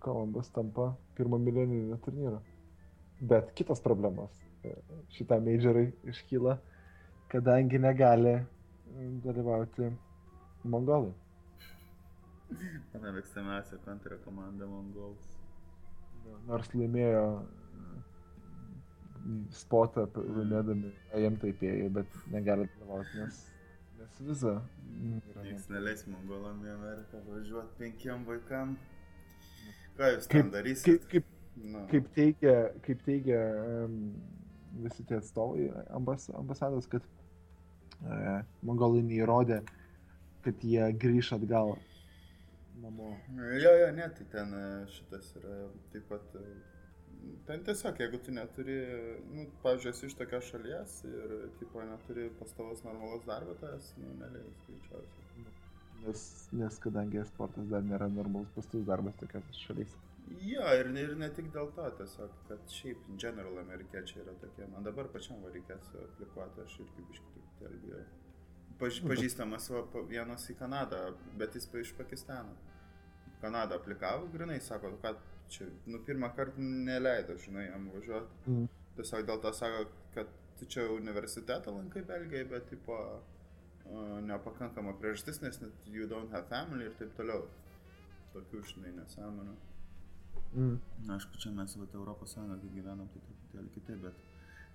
Kolumbas 0.00 0.48
tampa 0.48 0.96
pirmo 1.14 1.38
milijoninio 1.38 1.96
turnyro. 2.00 2.40
Bet 3.20 3.52
kitos 3.52 3.84
problemos 3.84 4.32
e, 4.64 4.72
šitą 5.12 5.36
majorai 5.44 5.90
iškyla, 6.08 6.56
kadangi 7.28 7.78
negali 7.78 8.38
dalyvauti 9.24 9.90
mongolai. 10.64 11.12
Mano 12.94 13.12
mėgstamiausia 13.14 13.78
kontra 13.84 14.16
komanda 14.24 14.66
Mongols. 14.66 15.28
Nors 16.48 16.68
laimėjo 16.74 17.22
e, 17.38 17.42
spotą 19.54 20.06
laimėdami 20.16 20.90
AM 21.16 21.38
taipėjai, 21.42 21.88
bet 21.94 22.16
negali 22.34 22.66
dalyvauti, 22.74 23.22
nes, 23.22 23.38
nes 24.00 24.18
viza 24.26 24.56
yra. 24.58 25.44
Niekas 25.46 25.68
neleis 25.70 26.04
Mongolam 26.10 26.58
į 26.66 26.72
Ameriką 26.74 27.22
važiuoti 27.28 27.78
penkiem 27.78 28.26
vaikam. 28.28 28.74
Ką 29.98 30.14
jūs 30.16 30.26
Kaip- 30.30 30.42
ten 30.48 30.50
darysit? 30.56 30.86
Kaip, 30.90 31.10
kaip, 31.14 31.36
Nu, 31.60 31.80
kaip 31.90 32.06
teigia, 32.14 32.52
kaip 32.86 33.00
teigia 33.04 33.38
um, 33.84 33.96
visi 34.80 35.02
tie 35.04 35.16
atstovai 35.18 35.66
ambas, 35.92 36.28
ambasados, 36.38 36.86
kad 36.88 37.04
uh, 38.06 38.38
mongolai 38.64 39.02
neįrodė, 39.04 39.58
kad 40.44 40.64
jie 40.72 40.90
grįž 41.04 41.32
atgal 41.38 41.76
namo. 42.82 43.10
Jo, 43.62 43.72
jo, 43.82 43.88
ne, 43.96 44.08
tai 44.16 44.26
ten 44.32 44.54
e, 44.56 44.66
šitas 44.96 45.32
yra 45.40 45.56
taip 45.92 46.06
pat. 46.12 46.36
e, 46.40 46.44
Ten 47.46 47.60
tiesiog, 47.64 47.98
jeigu 48.00 48.18
tu 48.24 48.32
neturi, 48.32 48.74
nu, 49.36 49.42
pavyzdžiui, 49.64 49.90
esi 49.92 50.06
iš 50.08 50.14
tokios 50.16 50.46
šalies 50.48 50.94
ir, 51.04 51.34
tipo, 51.60 51.82
neturi 51.84 52.30
pastovos 52.38 52.80
normalos 52.86 53.26
darbo, 53.28 53.52
tas, 53.60 53.90
nu, 54.00 54.14
neleis 54.22 54.62
greičiausiai. 54.68 55.44
Nes, 56.06 56.22
nes 56.56 56.78
kadangi 56.80 57.20
sportas 57.28 57.68
dar 57.68 57.84
nėra 57.84 58.08
normalus 58.08 58.48
pastus 58.54 58.86
darbas 58.88 59.18
tokios 59.20 59.60
šalyse. 59.66 60.00
Jo, 60.46 60.64
ir, 60.80 60.88
ne- 60.94 61.02
ir 61.08 61.12
ne 61.20 61.28
tik 61.36 61.50
dėl 61.52 61.68
to, 61.76 61.90
tiesiog, 62.00 62.32
kad 62.48 62.72
šiaip, 62.78 63.04
general, 63.20 63.58
amerikiečiai 63.66 64.22
yra 64.24 64.32
tokie. 64.40 64.64
Man 64.72 64.86
dabar 64.88 65.10
pačiam 65.12 65.44
reikės 65.52 65.92
aplikuoti, 66.06 66.64
aš 66.64 66.78
irgi 66.86 67.04
biškai 67.10 67.34
truputėlį 67.34 67.82
bijau. 67.84 68.04
Paž, 68.80 69.00
pažįstamas 69.04 69.68
va, 69.72 69.84
vienas 70.08 70.46
į 70.50 70.56
Kanadą, 70.58 71.00
bet 71.38 71.56
jis 71.58 71.68
iš 71.82 71.94
Pakistano. 71.98 72.56
Kanadą 73.40 73.76
aplikavo, 73.80 74.28
grinai, 74.32 74.60
sako, 74.60 74.94
kad 75.02 75.20
čia, 75.52 75.66
nu, 75.86 76.00
pirmą 76.04 76.30
kartą 76.36 76.60
neleido, 76.60 77.36
žinai, 77.40 77.66
jam 77.70 77.88
važiuoti. 77.94 78.38
Mm. 78.46 78.68
Tiesiog 78.96 79.26
dėl 79.28 79.40
to 79.44 79.52
sako, 79.56 79.84
kad 80.16 80.32
tu 80.60 80.68
čia 80.68 80.86
universitetą 80.92 81.72
lankai 81.76 82.02
Belgijai, 82.08 82.48
bet, 82.48 82.68
tipo, 82.72 82.98
nepakankama 84.28 84.94
priežastis, 85.00 85.40
nes 85.42 85.60
net 85.60 85.88
you 85.88 86.06
don't 86.06 86.32
have 86.32 86.48
family 86.48 86.86
ir 86.88 86.94
taip 86.98 87.16
toliau. 87.18 87.48
Tokių, 88.30 88.60
žinai, 88.74 88.92
nesąmonių. 88.94 89.56
Mm. 90.54 90.76
Na, 91.06 91.16
aišku, 91.16 91.38
čia 91.42 91.50
mes 91.54 91.74
vat, 91.78 91.94
Europos 91.94 92.34
Sąjungoje 92.34 92.70
gyvenam 92.74 93.08
tai 93.10 93.22
truputėlį 93.26 93.72
kitaip, 93.74 94.04
bet 94.04 94.29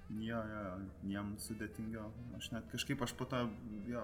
jo, 0.10 0.40
jo, 0.52 0.64
jam 1.12 1.34
sudėtingiau. 1.42 2.10
Aš 2.38 2.52
net 2.52 2.68
kažkaip, 2.72 3.02
aš 3.02 3.14
po 3.18 3.26
to, 3.26 3.44
jo, 3.90 4.04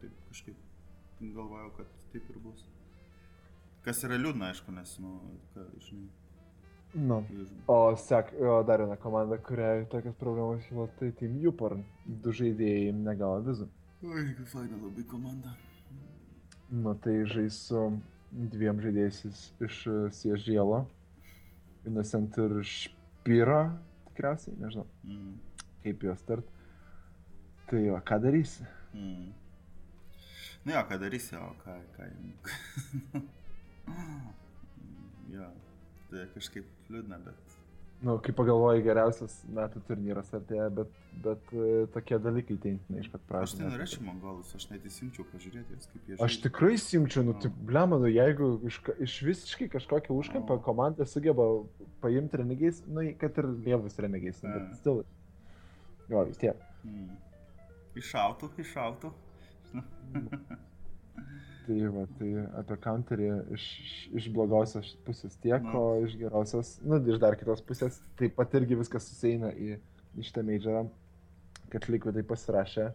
taip 0.00 0.12
kažkaip 0.30 0.56
galvojau, 1.20 1.70
kad 1.78 1.86
taip 2.12 2.28
ir 2.30 2.38
bus. 2.44 2.64
Kas 3.84 4.00
yra 4.04 4.16
liūdna, 4.16 4.50
aišku, 4.52 4.72
nes, 4.72 4.98
nu, 5.04 5.18
ką, 5.54 5.66
žinai, 5.88 6.10
Nu. 6.94 7.24
O 7.66 7.96
sek, 7.98 8.28
o 8.38 8.62
dar 8.62 8.78
viena 8.78 8.94
komanda, 8.96 9.34
kuriai 9.42 9.80
tokias 9.90 10.14
problemas 10.14 10.62
kilo, 10.68 10.84
tai 11.00 11.08
Team 11.18 11.40
Uporn. 11.50 11.80
Du 12.06 12.30
žaidėjai 12.30 12.92
negavo 12.94 13.40
vizų. 13.42 13.66
Oi, 14.06 14.22
kaip 14.36 14.46
faina 14.46 14.78
labai 14.78 15.02
komanda. 15.10 15.56
Nu, 16.70 16.94
tai 16.94 17.16
žais 17.26 17.58
su 17.66 17.82
dviem 18.30 18.78
žaidėjais 18.78 19.18
iš- 19.66 19.80
Siežėlo. 20.20 20.84
Innocent 21.84 22.38
ir 22.38 22.62
Špyro, 22.62 23.72
tikriausiai, 24.14 24.56
nežinau, 24.62 24.86
Mm. 25.04 25.34
kaip 25.84 26.02
juos 26.06 26.22
tart. 26.24 26.46
Tai 27.68 27.82
o 27.90 28.00
ką 28.00 28.18
darysi? 28.22 28.64
Mm. 28.94 29.32
Nu 30.64 30.72
jo, 30.72 30.82
ką 30.88 30.98
darysi, 31.02 31.36
o 31.36 31.50
ką, 31.64 31.74
ką 31.96 32.08
jam. 32.08 33.28
jo, 35.34 35.48
tai 36.10 36.26
kažkaip 36.34 36.68
liūdna, 36.92 37.18
bet 37.26 37.53
Nu, 38.04 38.18
kaip 38.20 38.36
pagalvoji, 38.36 38.82
geriausias 38.84 39.34
metų 39.56 39.80
turnyras 39.88 40.28
artėja, 40.36 40.66
bet, 40.76 40.90
bet 41.24 41.52
e, 41.56 41.86
tokie 41.94 42.18
dalykai 42.20 42.56
teintina 42.60 43.00
iš 43.00 43.06
pat 43.08 43.22
aš 43.22 43.28
pradžių. 43.30 43.56
tai 43.62 43.68
norėčiau 43.70 44.02
mongolus, 44.04 44.50
aš 44.58 44.66
net 44.74 44.84
įsimčiau 44.90 45.24
pažiūrėti, 45.30 45.72
jas, 45.78 45.88
kaip 45.92 46.10
jie 46.12 46.18
Aš 46.26 46.36
tikrai 46.44 46.74
simčiau, 46.82 47.24
nu, 47.24 47.32
Nu. 47.32 47.40
taip, 47.40 47.54
blemanu, 47.70 48.10
jeigu 48.12 48.50
iš, 48.68 48.80
iš 49.06 49.14
visiškai 49.30 49.70
kažkokią 49.72 50.12
užkampą 50.20 50.58
Nu. 50.58 50.64
komanda 50.66 51.06
sugeba 51.08 51.46
paimti 52.04 52.36
renegais, 52.42 52.82
nu, 52.86 53.06
kad 53.18 53.38
ir 53.40 53.48
lievus 53.64 53.96
renegais, 53.98 54.42
nu, 54.42 54.50
Mm. 54.50 54.58
bet 54.68 54.76
stil. 54.82 55.04
Jo, 56.12 56.24
vis 56.28 56.36
tiek. 56.36 56.56
Mm. 56.84 57.16
Iššautų, 57.96 58.50
iššautų. 58.58 59.14
Tai, 61.64 61.78
va, 61.94 62.02
tai 62.18 62.28
apie 62.60 62.76
counterį 62.84 63.28
iš, 63.56 63.62
iš- 64.20 64.28
blogosios 64.34 64.90
pusės 65.06 65.38
tiek, 65.40 65.64
o 65.72 65.84
iš 66.04 66.18
gerosios, 66.20 66.74
nu, 66.84 66.98
iš 67.08 67.16
dar 67.22 67.38
kitos 67.40 67.62
pusės, 67.64 67.96
taip 68.20 68.34
pat 68.36 68.52
irgi 68.58 68.76
viskas 68.76 69.06
susieina 69.08 69.48
į, 69.56 69.78
į 70.18 70.26
šitą 70.28 70.44
majorą, 70.44 70.82
kad 71.72 71.88
likvidai 71.88 72.24
pasirašė 72.28 72.90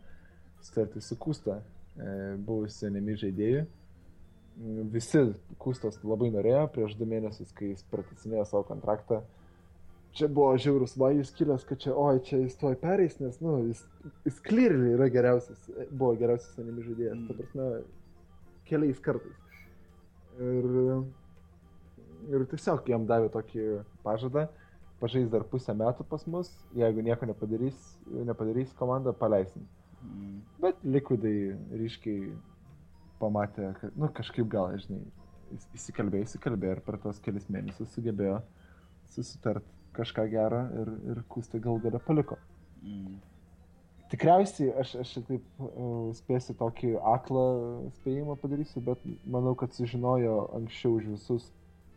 sutartį 0.68 1.02
su 1.02 1.18
Kūsta, 1.18 1.58
e, 1.98 2.14
buvusiu 2.46 2.92
enemy 2.92 3.18
žaidėjų. 3.18 3.66
Mm, 4.60 4.88
Visi 4.94 5.26
Kūstos 5.58 5.98
labai 6.04 6.30
norėjo 6.36 6.68
prieš 6.76 6.96
du 7.00 7.08
mėnesius, 7.10 7.52
kai 7.56 7.72
jis 7.72 7.86
pratisinėjo 7.90 8.46
savo 8.52 8.66
kontraktą. 8.70 9.24
Čia 10.18 10.28
buvo 10.30 10.56
žiaurus 10.58 10.96
vajus 10.98 11.30
kilęs, 11.38 11.64
kad 11.70 11.80
čia, 11.82 11.94
oi, 11.94 12.20
čia 12.26 12.42
jis 12.42 12.58
tuoj 12.60 12.76
pereis, 12.82 13.20
nes, 13.22 13.38
nu, 13.46 13.60
jis, 13.70 13.82
jis 14.26 14.40
clearly 14.46 14.96
yra 14.96 15.08
geriausias, 15.14 15.70
buvo 15.90 16.16
geriausias 16.20 16.58
enemy 16.62 16.86
žaidėjas. 16.86 17.18
Mm. 17.18 17.28
Ta 17.30 17.38
prasme, 17.38 17.68
keliais 18.70 19.00
kartais. 19.04 19.40
Ir, 20.40 20.68
ir 22.32 22.46
tiesiog 22.54 22.88
jam 22.90 23.08
davė 23.10 23.32
tokį 23.34 23.66
pažadą, 24.06 24.46
pažais 25.02 25.28
dar 25.32 25.46
pusę 25.48 25.76
metų 25.76 26.06
pas 26.08 26.26
mus, 26.28 26.52
jeigu 26.76 27.04
nieko 27.04 27.28
nepadarys, 27.28 27.80
nepadarys 28.08 28.72
komanda, 28.80 29.14
paleisim. 29.16 29.66
Mm. 30.04 30.38
Bet 30.64 30.80
likvidai 30.84 31.56
ryškiai 31.82 32.30
pamatė, 33.20 33.74
kad, 33.82 33.96
nu, 34.00 34.08
kažkaip 34.16 34.48
gal, 34.52 34.78
žinai, 34.80 35.02
įs- 35.56 35.68
įsikalbėjo, 35.76 36.28
įsikalbėjo 36.30 36.78
ir 36.78 36.84
per 36.86 37.00
tos 37.04 37.20
kelias 37.24 37.50
mėnesius 37.52 37.92
sugebėjo 37.96 38.40
susitart 39.12 39.66
kažką 39.98 40.28
gerą 40.32 40.62
ir, 40.82 40.94
ir 41.12 41.22
kūstą 41.32 41.60
gal 41.64 41.82
galę 41.84 42.00
paliko. 42.06 42.38
Mm. 42.84 43.18
Tikriausiai 44.10 44.72
aš, 44.82 44.96
aš 45.04 45.12
taip 45.28 45.44
uh, 45.62 46.10
spėsiu 46.18 46.56
tokį 46.58 46.96
aklą 47.12 47.44
spėjimą 48.00 48.36
padarysiu, 48.42 48.82
bet 48.86 49.04
manau, 49.30 49.54
kad 49.60 49.76
sužinojo 49.78 50.38
anksčiau 50.58 50.96
už 50.98 51.12
visus, 51.12 51.50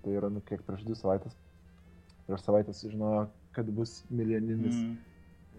tai 0.05 0.19
yra, 0.19 0.29
nu, 0.33 0.43
kiek 0.45 0.61
prieš 0.67 0.83
dvi 0.85 0.97
savaitės, 0.99 1.39
prieš 2.27 2.45
savaitę 2.45 2.75
sužinojo, 2.77 3.25
kad 3.57 3.71
bus 3.79 4.03
milijoninis 4.11 4.77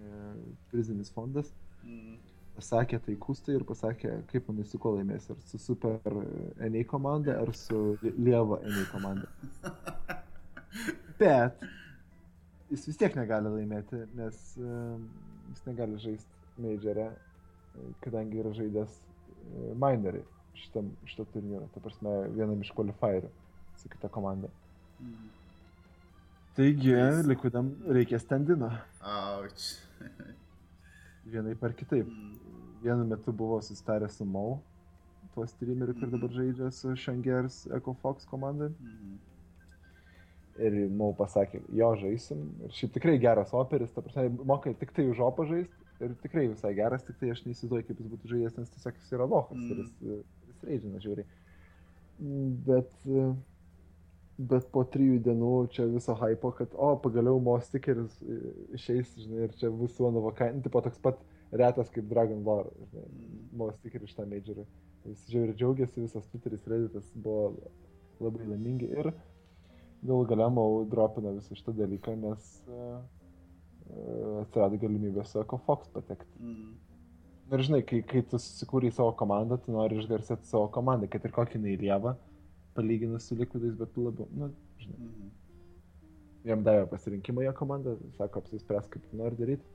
Mm. 0.04 0.54
prizinis 0.72 1.10
fondas. 1.16 1.48
Mm. 1.86 2.18
Pasakė 2.58 2.98
tai 3.06 3.14
kūstai 3.18 3.54
ir 3.56 3.64
pasakė, 3.66 4.10
kaip 4.30 4.50
manai 4.50 4.66
su 4.68 4.78
kuo 4.82 4.92
laimės, 4.98 5.30
ar 5.32 5.38
su 5.48 5.58
Super 5.62 5.96
NA 6.60 6.82
komanda, 6.90 7.38
ar 7.42 7.50
su 7.56 7.96
Lie- 8.04 8.12
Lieva 8.28 8.60
NA 8.68 8.84
komanda. 8.92 9.30
Bet 11.20 11.64
jis 12.74 12.86
vis 12.90 13.00
tiek 13.00 13.16
negali 13.18 13.50
laimėti, 13.54 14.04
nes 14.18 14.42
um, 14.60 15.08
jis 15.54 15.64
negali 15.70 15.98
žaisti 16.04 16.43
majorę, 16.58 17.08
e, 17.12 17.88
kadangi 18.02 18.40
yra 18.42 18.52
žaidęs 18.54 18.98
e, 19.00 19.74
minorį 19.76 20.24
šitam, 20.54 20.92
šito 21.10 21.26
turnyro, 21.34 21.68
ta 21.74 21.80
prasme, 21.82 22.12
vienam 22.36 22.62
iš 22.62 22.72
qualifierių 22.78 23.30
su 23.82 23.90
kita 23.90 24.10
komanda. 24.14 24.48
Mm. 25.02 25.32
Taigi, 26.56 26.92
Jis- 26.94 27.26
likvidam 27.28 27.72
reikės 27.90 28.28
tendino, 28.30 28.70
Auč. 29.02 29.72
vienai 31.26 31.56
par 31.60 31.74
kitaip. 31.74 32.06
Mm. 32.08 32.38
Vienu 32.84 33.06
metu 33.08 33.32
buvo 33.34 33.62
susitarę 33.62 34.10
su 34.12 34.26
Mau, 34.26 34.60
tuo 35.34 35.46
streameriu, 35.48 35.94
kur 35.96 36.08
Mhm. 36.08 36.12
dabar 36.12 36.30
žaidžia 36.30 36.72
su 36.72 36.96
Shangers 36.96 37.68
Echo 37.74 37.94
Fox 38.02 38.26
komanda. 38.26 38.70
Mm. 38.70 39.18
Ir 40.60 40.90
Mau 40.90 41.14
pasakė, 41.18 41.62
jo 41.74 41.96
žaisim. 41.96 42.44
Ir 42.64 42.70
šiaip 42.70 42.94
tikrai 42.94 43.18
geras 43.20 43.54
operis, 43.54 43.92
ta 43.92 44.02
prasme, 44.02 44.30
moka 44.46 44.74
tik 44.74 44.92
tai 44.94 45.08
už 45.10 45.18
opą 45.18 45.48
žaisti. 45.50 45.74
Ir 46.04 46.14
tikrai 46.24 46.48
visai 46.52 46.74
geras, 46.78 47.04
tik 47.08 47.18
tai 47.20 47.32
aš 47.34 47.44
neįsivaizduoju, 47.48 47.88
kaip 47.88 48.00
jis 48.02 48.12
būtų 48.12 48.32
žaidęs, 48.34 48.58
nes 48.60 48.72
tiesiog 48.76 49.00
jis 49.00 49.16
yra 49.18 49.28
lochas 49.30 49.58
Mm. 49.58 49.72
ir 49.72 49.82
jis, 49.84 49.92
jis 50.50 50.64
reidžina 50.70 51.02
žiūri. 51.04 51.26
Bet, 52.68 52.92
bet 54.38 54.68
po 54.72 54.84
trijų 54.94 55.20
dienų 55.26 55.54
čia 55.74 55.86
viso 55.92 56.16
hypo, 56.20 56.52
kad, 56.58 56.74
o, 56.74 56.94
pagaliau 57.04 57.40
Mo 57.44 57.58
stickeris 57.60 58.16
e, 58.22 58.40
išeis, 58.78 59.16
žinai, 59.18 59.48
ir 59.48 59.56
čia 59.60 59.72
bus 59.72 60.00
One 60.00 60.18
of 60.18 60.30
a 60.32 60.36
Kind, 60.38 60.64
tipo 60.64 60.82
toks 60.82 61.00
pat 61.04 61.20
retas 61.52 61.90
kaip 61.94 62.08
Dragon 62.10 62.44
Lore, 62.44 62.70
žinai, 62.92 63.08
Mm. 63.10 63.58
Mo 63.58 63.72
stickeris 63.80 64.14
šitą 64.14 64.26
majorą. 64.30 64.66
Visi 65.06 65.34
žiauriai 65.34 65.56
džiaugiasi, 65.60 66.02
visas 66.02 66.28
Twitteris, 66.32 66.68
Redditas 66.68 67.10
buvo 67.16 67.54
labai 68.24 68.46
laimingi 68.48 68.88
ir 68.98 69.14
Galų 70.04 70.26
gale 70.28 70.50
mau 70.52 70.82
dropina 70.84 71.32
visą 71.32 71.56
šitą 71.56 71.72
dalyką, 71.78 72.18
nes 72.20 72.48
uh, 72.68 72.98
atsirado 74.42 74.80
galimybė 74.82 75.26
su 75.28 75.42
EcoFox 75.42 75.92
patekti. 75.94 76.30
Mm. 76.40 76.74
Ir 77.54 77.64
žinai, 77.68 77.82
kai, 77.86 78.00
kai 78.08 78.24
tu 78.26 78.40
susikūrei 78.42 78.92
savo 78.94 79.12
komandą, 79.20 79.60
tu 79.62 79.74
nori 79.76 80.00
išgarsėti 80.02 80.48
savo 80.50 80.70
komandą, 80.74 81.10
kad 81.12 81.26
ir 81.28 81.34
kokį 81.36 81.62
neįlievą, 81.66 82.16
palyginus 82.78 83.28
su 83.30 83.38
likvidais, 83.38 83.76
bet 83.78 84.00
labiau, 84.00 84.30
nu, 84.34 84.50
žinai. 84.82 85.10
Mhm. 85.10 85.34
Jam 86.50 86.64
davė 86.66 86.88
pasirinkimą 86.92 87.46
jo 87.46 87.54
komandą, 87.56 87.94
sako, 88.18 88.42
apsispręs, 88.44 88.90
kaip 88.92 89.12
nori 89.16 89.38
daryti. 89.40 89.70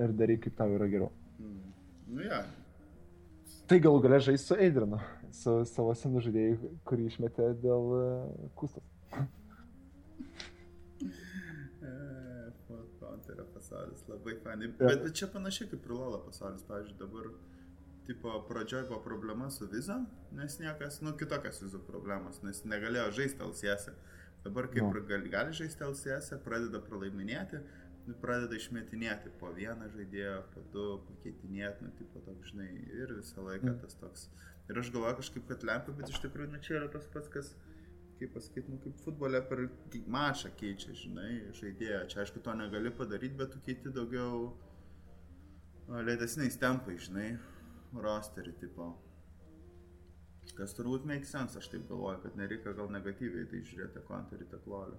Ir 0.00 0.12
daryk, 0.16 0.42
kaip 0.44 0.58
tau 0.58 0.74
yra 0.74 0.88
geriau. 0.90 1.08
Mm. 1.40 1.70
Nu 2.10 2.24
ja, 2.26 2.42
Tai 3.70 3.78
galų 3.78 4.00
gale 4.02 4.16
žais 4.18 4.42
su 4.42 4.56
Eidrinu, 4.58 4.98
su 5.30 5.52
savo 5.70 5.92
senu 5.94 6.18
žaidėju, 6.24 6.72
kurį 6.90 7.04
išmetė 7.06 7.52
dėl 7.62 7.92
uh, 7.94 8.48
kustos. 8.58 8.82
E, 11.80 11.92
Counterio 12.98 13.46
pasaulis 13.70 14.04
labai 14.08 14.34
fainai. 14.42 14.66
Jo. 14.78 14.86
Bet, 14.88 15.02
bet 15.04 15.14
čia 15.14 15.26
panašiai 15.30 15.68
kaip 15.70 15.84
ir 15.86 15.92
Lola 15.94 16.18
pasaulis. 16.24 16.62
Pavyzdžiui, 16.68 16.98
dabar, 16.98 17.28
tipo, 18.06 18.32
pradžioj 18.48 18.86
buvo 18.88 19.00
problema 19.04 19.50
su 19.50 19.66
viza, 19.70 20.00
nes 20.34 20.58
niekas, 20.60 21.00
nu, 21.04 21.12
kitokios 21.16 21.62
vizų 21.62 21.82
problemos, 21.86 22.42
nes 22.42 22.64
negalėjo 22.64 23.10
žaisti 23.20 23.44
LCS. 23.46 23.88
-ą. 23.88 23.94
Dabar, 24.44 24.66
kaip 24.68 24.82
Jo. 24.82 24.90
ir 24.96 25.02
gali, 25.06 25.28
gali 25.28 25.52
žaisti 25.52 25.84
LCS, 25.84 26.32
-ą, 26.32 26.38
pradeda 26.44 26.80
pralaiminėti, 26.80 27.60
nu, 28.06 28.14
pradeda 28.20 28.54
išmetinėti 28.56 29.30
po 29.38 29.52
vieną 29.52 29.88
žaidėją, 29.96 30.42
po 30.54 30.60
du, 30.72 30.86
pakeitinėti, 31.08 31.82
nu, 31.84 31.90
tipo, 31.98 32.20
toks, 32.20 32.50
žinai, 32.52 32.70
ir 33.02 33.14
visą 33.14 33.44
laiką 33.44 33.70
Mm. 33.74 33.80
tas 33.80 33.94
toks. 33.94 34.28
Ir 34.70 34.78
aš 34.78 34.90
galvoju 34.92 35.16
kažkaip, 35.16 35.46
kad 35.48 35.62
lempa, 35.62 35.92
bet 35.92 36.08
iš 36.08 36.20
tikrųjų, 36.24 36.50
nu, 36.52 36.58
čia 36.58 36.74
yra 36.80 36.88
tas 36.88 37.06
pats, 37.06 37.28
kas 37.28 37.54
kaip 38.20 38.34
pasakyti, 38.36 38.70
nu, 38.70 38.78
kaip 38.84 38.98
futbole 39.04 39.40
per 39.48 39.64
mačą 40.12 40.50
keičia, 40.60 40.92
žinai, 40.96 41.30
žaidėją. 41.56 42.00
Čia 42.12 42.22
aišku, 42.24 42.42
to 42.44 42.54
negali 42.58 42.92
padaryti, 42.92 43.36
bet 43.38 43.54
tu 43.54 43.60
keiti 43.64 43.92
daugiau 43.96 44.50
lėtesniais 46.08 46.58
tempais, 46.60 47.06
žinai, 47.08 47.30
rosterį 47.96 48.52
tipo. 48.60 48.90
Kas 50.56 50.74
turbūt 50.76 51.06
make 51.08 51.28
sense, 51.28 51.56
aš 51.56 51.70
taip 51.72 51.86
galvoju, 51.88 52.20
kad 52.24 52.36
nereikia 52.36 52.74
gal 52.76 52.90
negatyviai 52.92 53.48
tai 53.48 53.62
žiūrėti 53.64 54.04
konterį, 54.08 54.48
tiek 54.50 54.68
lolį. 54.68 54.98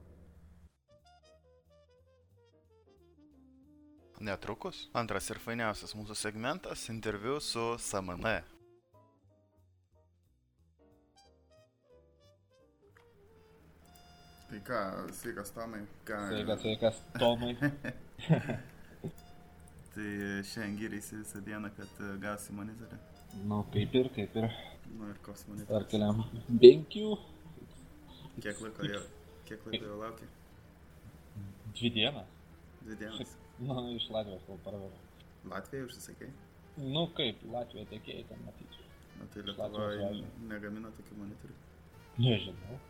Netrukus 4.22 4.84
antras 4.94 5.30
ir 5.34 5.42
fainiausias 5.42 5.96
mūsų 5.98 6.18
segmentas- 6.18 6.88
interviu 6.94 7.40
su 7.42 7.64
SMN. 7.78 8.51
Tai 14.52 14.60
ką, 14.68 14.80
sveikas 15.16 15.54
Tomai, 15.56 15.86
ką. 16.04 16.18
Sveikas, 16.28 16.60
sveikas, 16.60 16.98
Tomai. 17.20 17.54
Tai 19.94 20.08
šiandien 20.44 20.76
gyreisi 20.80 21.16
visą 21.22 21.40
dieną, 21.46 21.70
kad 21.78 22.02
e, 22.04 22.10
gausi 22.20 22.56
monitorį. 22.58 23.00
Nu, 23.48 23.62
kaip 23.72 23.96
ir, 23.96 24.10
kaip 24.18 24.36
ir. 24.42 24.50
Nu 24.98 25.08
ir 25.08 25.22
koks 25.24 25.46
Ar 25.46 25.54
monitorius. 25.54 25.88
keliam 25.94 26.20
benkių. 26.66 27.14
Kiek 28.42 28.60
laiko 28.66 28.92
jau, 28.92 29.02
kiek 29.48 29.66
laiko 29.70 29.88
jau 29.88 30.02
laukia? 30.04 30.30
Dvi 31.72 31.96
dienas. 32.02 32.38
Dvi 32.84 33.00
dienas. 33.06 33.34
Nu, 33.64 33.80
iš 33.96 34.12
Latvijos 34.12 34.44
kol 34.52 34.60
parvežu. 34.68 35.02
Latvijai 35.48 35.88
užsisakai? 35.88 36.32
Nu, 36.92 37.08
kaip, 37.16 37.40
Latvija 37.56 37.88
tiekėjai 37.96 38.28
ten 38.34 38.48
matyčiau. 38.50 38.88
Na 39.22 39.32
tai 39.32 39.48
veža. 39.48 40.14
negamina 40.52 40.92
tokių 41.00 41.24
monitorių. 41.24 41.60
Nežinau. 42.20 42.82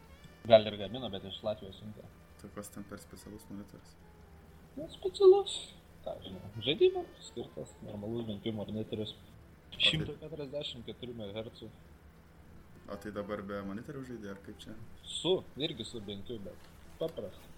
Gal 0.50 0.66
ir 0.66 0.78
gamina, 0.80 1.10
bet 1.14 1.26
iš 1.30 1.38
Latvijos 1.46 1.78
siuntė. 1.78 2.08
Tokios 2.42 2.72
ten 2.74 2.86
per 2.90 3.02
specialus 3.04 3.46
monitorius. 3.50 3.94
Nu, 4.78 4.88
specialus. 4.90 5.58
Ką 6.02 6.16
žinau, 6.26 6.50
žaidimams 6.66 7.28
skirtas, 7.28 7.76
normalus 7.86 8.26
benkių 8.30 8.54
monitorius. 8.58 9.14
144 9.78 11.14
MHz. 11.14 11.68
O 12.92 12.98
tai 13.00 13.12
dabar 13.16 13.44
be 13.48 13.62
monitorių 13.68 14.02
žaidė, 14.10 14.32
ar 14.34 14.40
kaip 14.46 14.58
čia? 14.64 14.74
Su, 15.08 15.38
irgi 15.62 15.86
su 15.88 16.02
benkiu, 16.04 16.40
bet 16.44 16.72
paprasta. 17.00 17.54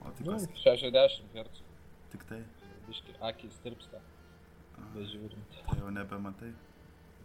O 0.00 0.10
tai 0.16 0.24
Nu, 0.24 0.32
kas? 0.32 0.48
60 0.64 1.36
Hz. 1.36 1.62
Tik 2.14 2.24
tai. 2.30 2.40
Biški, 2.88 3.12
akis 3.28 3.58
tirpsta, 3.60 4.00
bežiūrint. 4.94 5.58
Tai 5.68 5.76
jau 5.82 5.90
nebematai. 5.92 6.54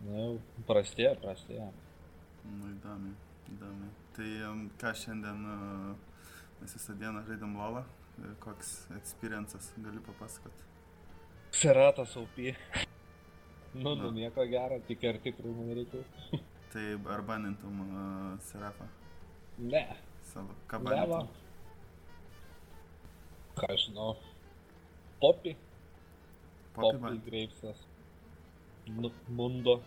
Na, 0.03 0.17
jau 0.25 0.63
prastėja, 0.67 1.13
prastėja. 1.23 1.69
Nu 2.43 2.73
įdomi, 2.73 3.13
įdomi. 3.51 3.89
Tai 4.15 4.29
ką 4.81 4.93
šiandien 5.01 5.43
e, 5.53 5.57
mes 6.61 6.75
visą 6.77 6.95
dieną 7.01 7.23
žaidėm. 7.27 7.57
E, 7.81 8.33
Koks 8.43 8.73
experiences 8.97 9.71
gali 9.83 10.01
papasakot? 10.05 10.65
Seratas 11.53 12.15
OP. 12.17 12.37
Nu, 13.73 13.95
nu, 13.97 14.11
nieko 14.13 14.45
gero, 14.49 14.77
tik 14.87 15.03
ir 15.03 15.17
tikrų 15.23 15.53
man 15.57 15.73
reikia. 15.77 16.03
Tai 16.73 16.83
ar 17.13 17.21
banintum 17.21 17.81
uh, 17.85 18.39
Serafą 18.41 18.87
Ne, 19.61 19.83
savo? 20.25 20.55
Banintum? 20.71 21.27
Ką 23.57 23.67
aš 23.69 23.83
žinau. 23.87 24.15
Poppy 25.21 25.53
Poppy 26.73 26.97
ban- 26.97 27.21
Gravesas. 27.25 27.83
Nu, 28.87 29.11
Mundo. 29.29 29.81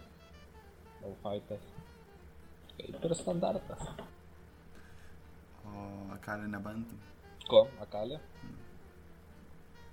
Malfaitas. 1.03 1.63
Kaip 2.77 3.05
ir 3.09 3.15
standartas. 3.19 3.87
O 5.65 5.87
Akalį 6.17 6.51
nebantum? 6.53 7.01
Ko, 7.49 7.67
Akali? 7.83 8.19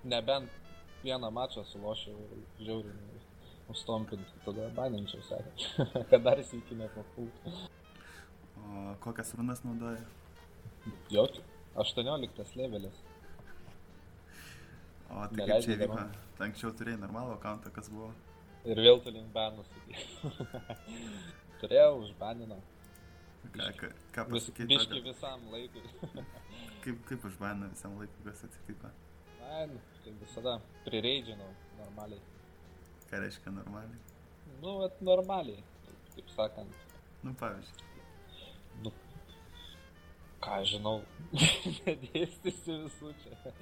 Nebent 0.04 0.50
vieną 1.04 1.30
mačą 1.32 1.64
sulošiau 1.70 2.18
ir 2.36 2.66
žiauriai 2.66 3.22
užstompinti, 3.72 4.42
tada 4.46 4.68
baninčiau, 4.76 5.24
sakė. 5.30 5.70
Kad 6.12 6.26
dar 6.26 6.42
sėki 6.44 6.78
nepapultų. 6.80 7.56
O 8.64 8.84
kokias 9.04 9.34
runas 9.38 9.64
naudoja? 9.66 10.04
Jokių. 11.14 11.44
18 11.80 12.58
levelis. 12.60 13.00
O 15.10 15.16
tai 15.16 15.28
kaip 15.30 15.40
Neleidžia 15.40 15.72
čia 15.74 15.80
vyko? 15.82 15.96
dar 15.96 16.20
Tai 16.38 16.46
anksčiau 16.50 16.74
turėjai 16.78 17.00
normalų 17.02 17.34
akantą, 17.38 17.72
kas 17.74 17.90
buvo? 17.94 18.12
Ir 18.66 18.80
vėl 18.80 19.02
tu 19.04 19.12
link 19.14 19.30
banus. 19.34 19.70
Turėjau, 21.62 22.00
užbanino. 22.04 22.58
Ką, 23.44 23.68
ką, 23.80 23.88
ką 24.16 24.24
Vis, 24.32 24.34
pasakyti? 24.48 24.68
biški 24.72 25.02
visam 25.06 25.44
laikui. 25.52 25.84
Kaip, 26.84 26.98
kaip 27.08 27.26
užbanino 27.30 27.70
visam 27.72 27.94
laikui, 28.00 28.24
kas 28.26 28.42
atsitiko? 28.48 28.90
Man, 29.40 29.76
kaip 30.04 30.18
visada, 30.24 30.58
prireidžinau 30.88 31.52
normaliai. 31.78 32.20
Ką 33.12 33.22
reiškia 33.24 33.54
normaliai? 33.56 34.00
Nu, 34.62 34.74
vat 34.82 35.00
normaliai, 35.06 35.64
taip, 36.16 36.32
sakant. 36.36 36.82
Nu, 37.24 37.32
pavyzdžiui. 37.40 37.92
Nu, 38.84 38.92
ką 40.44 40.58
žinau, 40.68 40.98
nedėstysiu 41.86 42.80
visų 42.88 43.14
čia. 43.24 43.54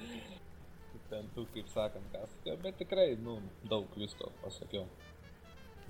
Ten 1.11 1.27
tu, 1.35 1.43
kaip 1.53 1.67
sakant, 1.73 2.13
sakiau, 2.15 2.57
bet 2.63 2.77
tikrai, 2.79 3.09
nu, 3.19 3.37
daug 3.69 3.91
visko 3.99 4.31
pasakiau. 4.41 4.85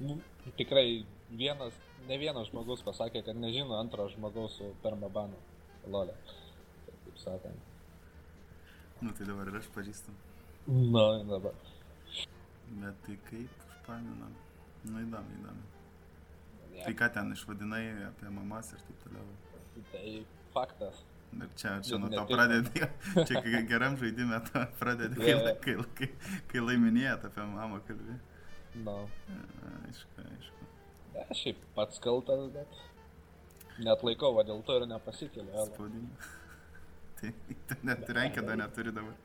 Nu, 0.02 0.18
tikrai 0.58 1.04
vienas, 1.32 1.74
ne 2.08 2.18
vienas 2.22 2.50
žmogus 2.52 2.84
pasakė, 2.86 3.24
kad 3.26 3.38
nežino 3.40 3.78
antro 3.80 4.08
žmogaus 4.12 4.58
su 4.60 4.72
permabanu. 4.84 5.38
Lolė. 5.90 6.14
Tai 6.86 6.96
Taip 7.06 7.18
sakant. 7.18 7.70
Nu, 9.02 9.14
tai 9.18 9.26
dabar 9.26 9.50
ir 9.50 9.58
aš 9.62 9.70
pažįstam. 9.74 10.18
Na, 10.68 11.06
dabar. 11.26 11.56
Bet 12.82 13.00
tai 13.06 13.16
kaip 13.30 13.64
užpaminam? 13.68 14.36
Nu, 14.86 15.00
įdomu, 15.02 15.38
įdomu. 15.40 15.64
Ja, 16.76 16.86
Tai 16.86 16.94
ką 17.02 17.08
ten 17.14 17.34
išvadinai 17.36 17.82
apie 18.08 18.30
mamas 18.32 18.70
ir 18.74 18.84
taip 18.86 19.02
toliau. 19.04 19.26
tai 19.92 20.14
faktas. 20.54 21.02
Ir 21.32 21.48
čia, 21.56 21.78
čia 21.84 21.98
nuo 21.98 22.10
to 22.12 22.24
pradedi, 22.28 22.82
čia 23.28 23.42
geram 23.70 23.96
žaidimė 24.00 24.40
to 24.50 24.64
pradedi, 24.80 25.16
kai, 25.20 25.32
Jo. 25.32 25.54
kai, 25.64 25.76
kai, 26.00 26.10
kai 26.52 26.64
laiminėjat 26.64 27.24
apie 27.30 27.46
mamą 27.54 27.80
kalbį. 27.88 28.18
Na, 28.86 28.96
Aišku, 29.88 30.26
aišku. 30.26 30.61
Ne, 31.16 31.26
šiaip 31.38 31.60
pats 31.76 32.02
kaltas, 32.04 32.46
bet 32.56 32.80
net 33.86 34.04
laikau, 34.06 34.34
va 34.38 34.46
dėl 34.48 34.64
to 34.68 34.78
ir 34.80 34.88
nepasikeliu. 34.90 35.52
ela. 35.54 35.66
Spaudimą. 35.70 36.30
tai 37.70 37.78
net 37.86 38.10
renkėdo 38.18 38.58
neturi 38.58 38.94
dabar. 38.96 39.18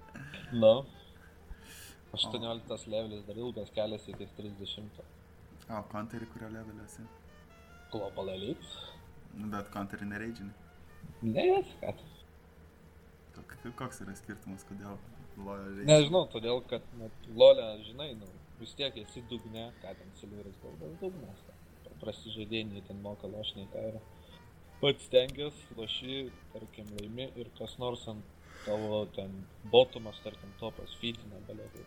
Na. 0.52 0.74
18 2.16 2.90
levelis 2.92 3.24
dar 3.28 3.38
ilgas 3.40 3.72
kelias 3.76 4.06
iki 4.08 4.28
30. 4.38 5.00
O, 5.66 5.80
konterį, 5.92 6.28
kurio 6.32 6.52
levelėsi. 6.52 7.04
Global 7.92 8.30
Elite. 8.36 8.70
Nu, 9.36 9.50
bet 9.52 9.68
konterį 9.74 10.08
nereidžinį. 10.12 10.54
Ne, 11.26 11.46
kad. 11.82 12.00
Koks 13.76 14.00
yra 14.04 14.14
skirtumas, 14.16 14.64
kodėl 14.68 14.96
lojo 15.42 15.66
reikia? 15.74 15.88
Nežinau, 15.90 16.22
todėl 16.32 16.62
kad 16.70 16.86
net 17.00 17.28
Lolė, 17.36 17.66
žinai, 17.84 18.12
nu, 18.20 18.28
vis 18.60 18.72
tiek 18.78 18.96
esi 19.02 19.24
dugne, 19.30 19.68
ką 19.82 19.92
ten 19.98 20.14
Silveris 20.20 20.56
Goldas 20.62 20.94
dugnas. 21.02 21.42
ten. 21.48 21.55
Paprasti 21.96 22.32
žaidėjai 22.34 22.84
ten 22.86 23.02
moka 23.02 23.26
lošniai 23.32 23.68
ką 23.72 23.84
yra. 23.90 24.00
pats 24.80 25.08
tengiasi, 25.08 25.66
loši, 25.76 26.16
tarkim, 26.52 26.88
laimi 27.00 27.30
ir 27.40 27.48
kas 27.58 27.78
nors 27.80 28.02
ant 28.12 28.24
tavo 28.66 29.06
ten 29.16 29.32
botumas, 29.72 30.18
tarkim, 30.24 30.50
topas 30.60 30.92
feedina, 31.00 31.40
belėtai. 31.48 31.84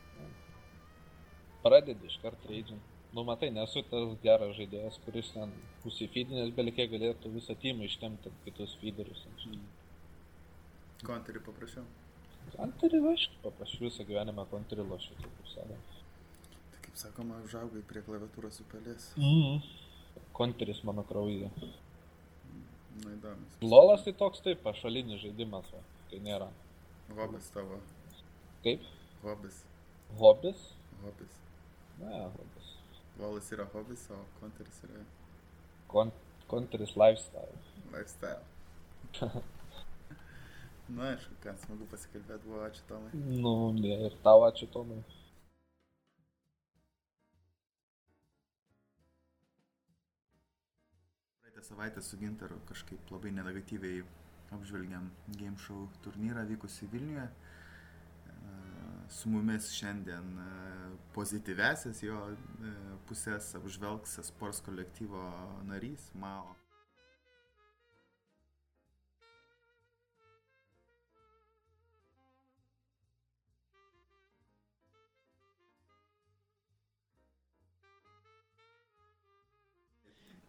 Pradedi 1.62 2.10
iš 2.10 2.18
karto 2.24 2.50
reidžint. 2.50 2.82
Nu, 3.14 3.24
matai, 3.26 3.50
nesu 3.54 3.82
tas 3.90 4.12
geras 4.24 4.56
žaidėjas, 4.58 5.00
kuris 5.06 5.32
ten 5.34 5.54
pusifeedinės 5.84 6.52
belikė 6.58 6.86
galėtų 6.92 7.32
visą 7.34 7.56
timą 7.62 7.88
ištemti 7.88 8.34
kitus 8.46 8.76
feederius. 8.82 9.24
Konterį 11.06 11.42
paprašiau. 11.46 11.86
Konterį, 12.56 13.02
aišku, 13.14 13.42
paprašiau 13.46 13.86
visą 13.88 14.06
gyvenimą 14.10 14.46
konterį 14.52 14.86
lošiu, 14.92 15.18
taip 15.22 15.52
sakant. 15.54 15.98
Tai 16.74 16.82
kaip 16.86 16.98
sakoma, 17.02 17.42
užaugai 17.46 17.82
prie 17.90 18.02
klaviatūros 18.06 18.62
upelės. 18.66 19.12
Mhm. 19.18 19.62
Konteris 20.34 20.84
mano 20.88 21.04
kraujyje. 21.04 21.50
Na 23.04 23.14
įdomus. 23.16 23.58
Lolas 23.62 24.04
tai 24.06 24.14
toks 24.14 24.42
taip, 24.44 24.62
pašalinis 24.64 25.22
žaidimas, 25.24 25.68
va, 25.74 25.82
kai 26.12 26.20
nėra. 26.24 26.48
Hobis 27.18 27.50
tavo. 27.54 27.80
Kaip? 28.64 28.84
Hobis. 29.24 29.62
Hobis? 30.20 30.66
Hobis. 31.04 31.38
Ne, 32.00 32.24
hobis. 32.38 32.74
Lolas 33.20 33.52
yra 33.56 33.66
hobis, 33.74 34.06
o 34.16 34.20
konteris 34.40 34.84
yra 34.88 35.04
Kon 35.90 36.12
konteris 36.48 36.96
lifestyle. 36.96 37.56
lifestyle. 37.92 38.44
Na, 40.90 41.12
aišku, 41.14 41.36
ką 41.44 41.54
smagu 41.62 41.86
pasikalbėti 41.92 42.48
buvo, 42.48 42.64
ačiū 42.66 42.82
Tomai. 42.90 43.12
Nu, 43.14 43.52
ne, 43.78 43.92
ir 44.08 44.16
tau 44.26 44.42
ačiū 44.48 44.66
Tomai. 44.74 44.98
Savaitę 51.70 52.02
su 52.02 52.18
Gintaru 52.18 52.60
kažkaip 52.70 53.12
labai 53.12 53.32
negatyviai 53.32 54.04
apžvelgiam 54.52 55.12
Game 55.28 55.58
Show 55.58 55.88
turnyrą 56.04 56.46
vykusi 56.46 56.88
Vilniuje. 56.88 57.28
E, 57.28 57.32
Su 59.10 59.30
mumis 59.30 59.72
šiandien 59.74 60.40
e, 60.40 60.48
pozityvesias 61.14 62.04
jo 62.04 62.18
e, 62.32 62.74
pusės 63.10 63.54
apžvelgs 63.58 64.20
sports 64.32 64.62
kolektyvo 64.66 65.24
narys 65.70 66.10
Mao. 66.14 66.56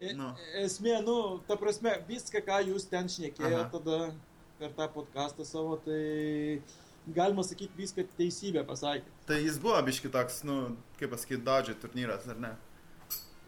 Nu. 0.00 0.30
Esmė, 0.56 0.94
nu, 1.04 1.14
ta 1.44 1.58
prasme, 1.60 1.92
viską, 2.08 2.40
ką 2.46 2.62
jūs 2.70 2.86
ten 2.88 3.08
šnekėjote 3.12 3.66
tada 3.74 3.98
per 4.60 4.72
tą 4.76 4.86
podcastą 4.94 5.44
savo, 5.44 5.76
tai 5.84 6.60
galima 7.12 7.44
sakyti 7.44 7.76
viską 7.76 8.06
teisybę 8.16 8.64
pasakė. 8.68 9.12
Tai 9.28 9.36
jis 9.42 9.58
buvo 9.60 9.76
biški 9.84 10.12
toks, 10.12 10.40
nu, 10.48 10.56
kaip 10.96 11.12
pasakyti, 11.12 11.42
dodžiai 11.44 11.76
turnyras, 11.82 12.24
ar 12.32 12.40
ne? 12.40 12.54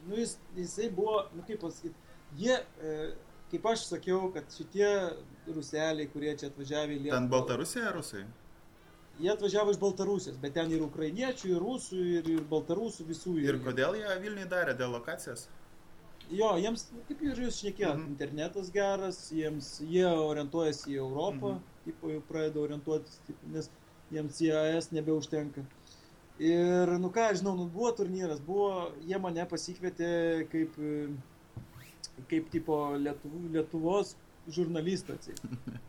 Nu, 0.05 0.19
jis, 0.19 0.37
jisai 0.59 0.91
buvo, 0.93 1.23
nu, 1.33 1.45
kaip 1.49 1.63
pasakyti, 1.65 1.97
jie, 2.43 2.59
e, 2.61 2.99
kaip 3.55 3.71
aš 3.73 3.87
sakiau, 3.89 4.29
kad 4.37 4.53
šitie 4.53 4.93
ruseliai, 5.49 6.11
kurie 6.13 6.37
čia 6.37 6.53
atvažiavė 6.53 6.99
į 6.99 7.01
Lietuvą. 7.07 7.17
Ten 7.17 7.33
Baltarusija, 7.33 7.89
ar 7.89 7.99
Rusai? 8.01 8.27
Jie 9.23 9.33
atvažiavo 9.33 9.73
iš 9.73 9.81
Baltarusijos, 9.81 10.37
bet 10.43 10.53
ten 10.57 10.73
ir 10.73 10.85
ukrainiečių, 10.85 11.57
ir 11.57 11.65
rusų, 11.65 12.05
ir, 12.19 12.31
ir 12.37 12.47
baltarusų 12.53 13.09
visų. 13.09 13.37
Ir 13.41 13.55
yra. 13.55 13.65
kodėl 13.71 14.01
jie 14.01 14.21
Vilniui 14.21 14.49
darė 14.53 14.77
dėl 14.77 14.93
lokacijos? 14.97 15.49
Jo, 16.31 16.55
jiems, 16.57 16.87
nu, 16.93 17.01
kaip 17.09 17.23
ir 17.23 17.37
jūs 17.45 17.59
šnekėjote, 17.61 17.99
Mhm. 17.99 18.07
internetas 18.13 18.71
geras, 18.73 19.31
jiems, 19.33 19.81
jie 19.85 20.07
orientuojasi 20.07 20.93
į 20.95 20.99
Europą, 21.03 21.55
Mhm. 21.55 21.63
tipo, 21.85 22.09
jau 22.09 22.21
pradeda 22.29 22.61
orientuotis, 22.61 23.19
tipo, 23.27 23.39
nes 23.53 23.71
jiems 24.13 24.41
į 24.41 24.53
AS 24.55 24.91
nebeužtenka. 24.93 25.65
Ir, 26.39 26.87
nu 26.99 27.11
ką, 27.11 27.35
žinau, 27.37 27.57
nu, 27.57 27.67
buvo 27.69 27.93
turnyras, 27.93 28.41
buvo, 28.41 28.93
jie 29.07 29.19
mane 29.19 29.45
pasikvietė 29.47 30.49
kaip, 30.51 30.75
kaip, 32.29 32.51
tipo, 32.51 32.95
Lietuv, 32.97 33.53
Lietuvos 33.53 34.17
žurnalistą. 34.49 35.17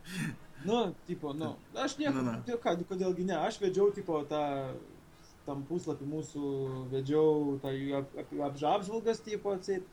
Nu, 0.66 0.94
tipo, 1.08 1.34
nu, 1.34 1.56
aš 1.76 1.98
nieko, 1.98 2.14
Nu, 2.14 2.32
nu. 2.32 2.58
ką, 2.58 2.78
kodėlgi 2.88 3.26
ne, 3.26 3.34
aš 3.36 3.58
vedžiau, 3.60 3.94
tipo, 3.94 4.24
tą, 4.24 4.72
tam 5.46 5.64
puslapį 5.68 6.06
mūsų 6.08 6.44
vedžiau, 6.92 7.60
jų 7.64 7.98
ap, 8.00 8.14
ap, 8.24 8.34
apžapžvalgas, 8.52 9.20
tipo, 9.26 9.52
atseit. 9.58 9.84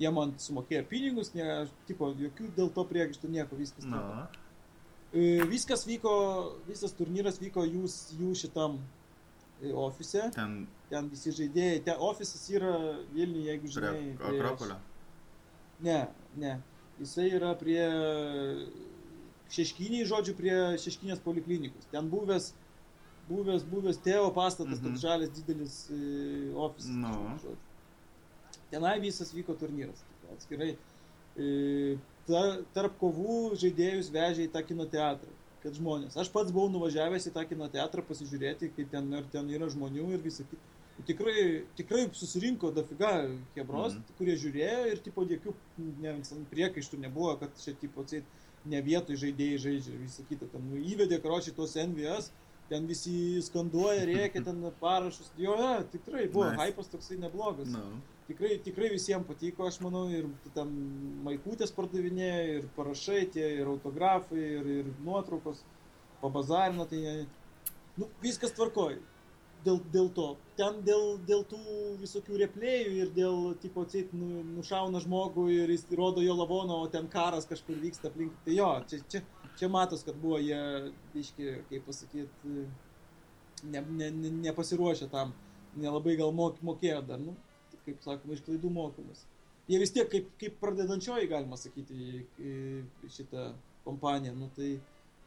Jie 0.00 0.08
man 0.16 0.30
sumokėjo 0.40 0.84
pinigus, 0.88 1.34
ne, 1.34 1.66
tipo, 1.86 2.08
jokių 2.16 2.46
dėl 2.56 2.70
to 2.72 2.84
priekaištų 2.88 3.28
nieko, 3.34 3.56
viskas. 3.56 3.84
Na, 3.84 4.28
E, 5.12 5.42
Viskas 5.50 5.82
vyko, 5.88 6.10
visas 6.68 6.92
turnyras 6.94 7.40
vyko 7.42 7.64
jūs, 7.66 8.12
jų 8.14 8.28
šitam 8.38 8.76
e, 9.60 9.72
ofise, 9.74 10.28
ten 10.36 10.68
ten 10.88 11.08
visi 11.10 11.32
žaidėjai, 11.34 11.80
ten 11.84 11.96
ofisas 11.98 12.44
yra 12.54 12.70
Vilniuje, 13.12 13.48
jeigu 13.48 13.66
prie 13.66 13.74
žinai. 13.74 14.04
prieš- 14.20 14.40
Akropolio. 14.44 14.76
Ne, 15.82 15.98
ne. 16.36 16.52
Jisai 17.00 17.26
yra 17.34 17.54
prie 17.58 17.82
Šeškiniai, 19.50 20.06
žodžiu, 20.06 20.36
prie 20.38 20.54
Šeškinės 20.78 21.18
poliklinikos. 21.24 21.88
Ten 21.90 22.06
buvęs, 22.12 22.52
buvęs, 23.30 23.64
buvęs 23.70 23.98
tėvo 24.04 24.28
pastatas, 24.34 24.78
Mhm. 24.80 24.90
toks 24.90 25.00
žalias 25.06 25.30
didelis 25.38 25.74
e, 25.94 26.52
ofisas. 26.54 26.90
Nu. 26.90 27.14
žodžiu. 27.42 27.56
Tenai 28.70 28.98
visas 29.02 29.32
vyko 29.34 29.54
turnyras. 29.58 30.02
Atskirai. 30.34 30.76
E, 31.38 31.96
ta, 32.26 32.42
tarp 32.74 32.98
kovų 33.00 33.54
žaidėjus 33.58 34.10
vežė 34.14 34.46
į 34.48 34.52
tą 34.54 34.62
kino 34.66 34.86
teatrą. 34.86 35.30
Kad 35.62 35.74
žmonės. 35.76 36.16
Aš 36.16 36.30
pats 36.32 36.50
buvau 36.54 36.70
nuvažiavęs 36.72 37.26
į 37.28 37.32
tą 37.34 37.42
kino 37.48 37.66
teatrą 37.68 38.02
pasižiūrėti, 38.08 38.70
kaip 38.76 38.90
ten, 38.90 39.10
ten 39.32 39.48
yra 39.52 39.66
žmonių 39.68 40.06
ir 40.16 40.22
visą 40.24 40.44
kitą. 40.48 40.62
Tikrai, 41.06 41.64
tikrai 41.76 42.06
susirinko 42.12 42.70
dafiga 42.76 43.10
hebros, 43.56 43.94
Mhm. 43.94 44.16
kurie 44.18 44.36
žiūrėjo 44.36 44.86
ir 44.92 44.98
tipo 45.04 45.24
jokių 45.24 45.52
ne, 46.00 46.14
priekaištų 46.50 46.98
nebuvo, 47.00 47.38
kad 47.40 47.50
čia 47.60 47.72
tipo 47.74 48.00
atseit 48.02 48.24
ne 48.64 48.80
vietoj 48.82 49.16
žaidėjai 49.16 49.58
žaidžia 49.66 49.92
ir 49.94 50.00
visą 50.06 50.24
kitą. 50.28 50.48
Ten 50.52 50.60
nu, 50.70 50.76
įvedė 50.76 51.20
karočiui 51.22 51.54
tos 51.56 51.76
NVS, 51.76 52.30
ten 52.70 52.86
visi 52.88 53.12
skanduoja, 53.42 54.06
rėkia 54.08 54.44
ten 54.46 54.62
parašus. 54.80 55.32
Jo, 55.38 55.56
ja, 55.58 55.72
tikrai 55.92 56.28
buvo, 56.30 56.46
Nice. 56.52 56.70
hypas 56.70 56.90
toksai 56.92 57.18
neblogas. 57.20 57.68
Nu, 57.74 58.00
Tikrai, 58.30 58.60
tikrai 58.62 58.92
visiems 58.92 59.26
patiko, 59.26 59.64
aš 59.66 59.80
manau, 59.82 60.04
ir 60.14 60.28
ten 60.54 60.68
maikutės 61.26 61.72
pardavinėjo, 61.74 62.60
ir 62.60 62.68
parašai 62.76 63.24
tie, 63.34 63.42
ir 63.58 63.66
autografai, 63.66 64.38
ir, 64.60 64.68
ir 64.76 64.90
nuotraukos, 65.02 65.64
pabazarino, 66.20 66.86
tai 66.86 67.26
nu, 67.98 68.06
viskas 68.22 68.54
tvarkoj. 68.54 69.00
Dėl, 69.64 69.80
dėl 69.92 70.06
to. 70.16 70.28
Ten 70.56 70.78
dėl, 70.86 71.18
dėl 71.28 71.42
tų 71.50 71.58
visokių 72.00 72.38
replėjų 72.46 72.92
ir 73.02 73.10
dėl, 73.12 73.42
tipo, 73.60 73.82
atseit, 73.84 74.14
nu, 74.16 74.44
nušauna 74.54 75.02
žmogų 75.04 75.48
ir 75.52 75.74
jis 75.74 75.84
rodo 75.98 76.22
jo 76.24 76.32
lavoną, 76.38 76.78
o 76.80 76.86
ten 76.88 77.10
karas 77.12 77.44
kažkur 77.50 77.76
vyksta 77.82 78.08
aplink. 78.08 78.32
Tai 78.46 78.54
jo, 78.56 78.70
čia, 78.88 79.02
čia, 79.12 79.20
čia 79.58 79.68
matos, 79.68 80.02
kad 80.06 80.16
buvo 80.20 80.38
jie, 80.38 80.60
iški, 81.14 81.50
kaip 81.70 81.86
pasakyti, 81.86 82.66
ne, 83.64 83.80
ne, 83.90 84.10
ne, 84.10 84.30
nepasiruošę 84.46 85.10
tam. 85.12 85.32
Nelabai 85.76 86.16
gal 86.18 86.32
mok, 86.34 86.56
mokėjo 86.66 87.02
dar, 87.06 87.20
nu, 87.22 87.34
kaip 87.84 88.00
sakoma, 88.02 88.34
iš 88.34 88.42
klaidų 88.46 88.70
mokomas. 88.74 89.24
Jie 89.70 89.78
vis 89.78 89.92
tiek 89.94 90.08
kaip, 90.10 90.30
kaip 90.40 90.56
pradedančioji, 90.60 91.28
galima 91.30 91.56
sakyti, 91.60 92.24
šitą 93.06 93.52
kompaniją. 93.84 94.34
Nu, 94.34 94.48
tai 94.56 94.80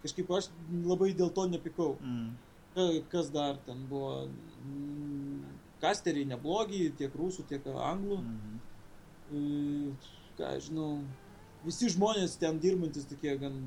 kažkaip 0.03 0.31
aš 0.35 0.49
labai 0.83 1.13
dėl 1.15 1.31
to 1.33 1.45
nepikau. 1.47 1.93
mm. 2.01 2.33
Ka- 2.73 3.03
Kas 3.11 3.29
dar 3.31 3.57
ten 3.65 3.85
buvo? 3.87 4.27
Mm, 4.65 5.43
Kasteriai 5.83 6.25
neblogi, 6.25 6.89
tiek 6.97 7.13
rusų, 7.15 7.43
tiek 7.47 7.65
anglų. 7.71 8.17
Mhm. 8.23 8.59
E, 9.31 9.95
Ką 10.37 10.49
žinau, 10.65 11.03
visi 11.63 11.87
žmonės 11.93 12.35
ten 12.41 12.57
dirbantis 12.59 13.05
tokie 13.05 13.35
gan 13.37 13.57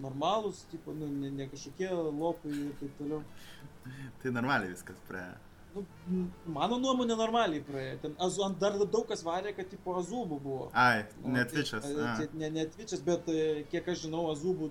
normalūs, 0.00 0.64
tipo, 0.70 0.92
nu, 0.96 1.06
ne, 1.12 1.30
ne 1.30 1.46
kažkokie 1.52 1.88
lopai 1.92 2.50
ir 2.52 2.72
taip 2.80 2.94
toliau. 2.98 3.22
Tai 4.22 4.30
normaliai 4.38 4.70
viskas 4.72 4.96
prie... 5.08 5.24
Nu, 5.74 5.82
mano 6.52 6.76
nuomonė 6.76 7.16
normaliai 7.16 7.62
praėjo. 7.64 7.98
Ten 8.02 8.16
azu, 8.20 8.44
dar 8.60 8.74
daug 8.82 9.06
kas 9.08 9.22
varė, 9.24 9.54
kad 9.56 9.70
tipo 9.72 9.94
azubų 9.96 10.38
buvo. 10.44 10.66
Ai, 10.76 11.04
netvičias. 11.24 11.86
tai- 11.86 12.26
tai 12.26 12.28
Ne, 12.36 12.50
ne 12.50 12.66
Twitch'as, 12.66 13.00
bet 13.04 13.28
e, 13.32 13.64
kiek 13.72 13.88
aš 13.88 14.02
žinau, 14.04 14.26
azubų 14.34 14.68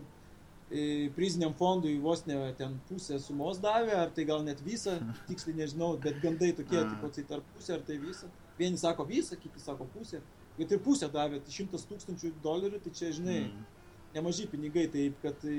e, 0.72 1.10
priziniam 1.16 1.54
fondui 1.58 1.98
vos 2.00 2.22
ne 2.28 2.38
ten 2.58 2.78
pusę 2.88 3.18
sumos 3.20 3.58
davė, 3.60 3.96
ar 4.04 4.12
tai 4.14 4.26
gal 4.30 4.44
net 4.46 4.62
visą, 4.62 5.00
tiksliai 5.28 5.58
nežinau, 5.64 5.96
bet 5.98 6.22
gandai 6.22 6.52
tokie, 6.54 6.78
tipo, 6.94 7.10
tai 7.18 7.24
tarp 7.34 7.50
pusę 7.58 7.74
ar 7.80 7.82
tai 7.90 7.98
visą. 7.98 8.30
Vieni 8.60 8.78
sako 8.78 9.06
visą, 9.10 9.36
kiti 9.42 9.60
sako 9.60 9.86
pusę. 9.98 10.22
Bet 10.60 10.72
ir 10.72 10.80
pusę 10.86 11.10
davė, 11.10 11.42
tai 11.42 11.52
šimtas 11.58 11.88
tūkstančių 11.90 12.36
dolerių, 12.46 12.80
tai 12.86 12.92
čia, 12.94 13.10
žinai, 13.18 13.40
Mm. 13.50 13.66
Nemažai 14.15 14.47
pinigai, 14.52 14.88
taip 14.91 15.17
kad 15.24 15.43
e, 15.47 15.56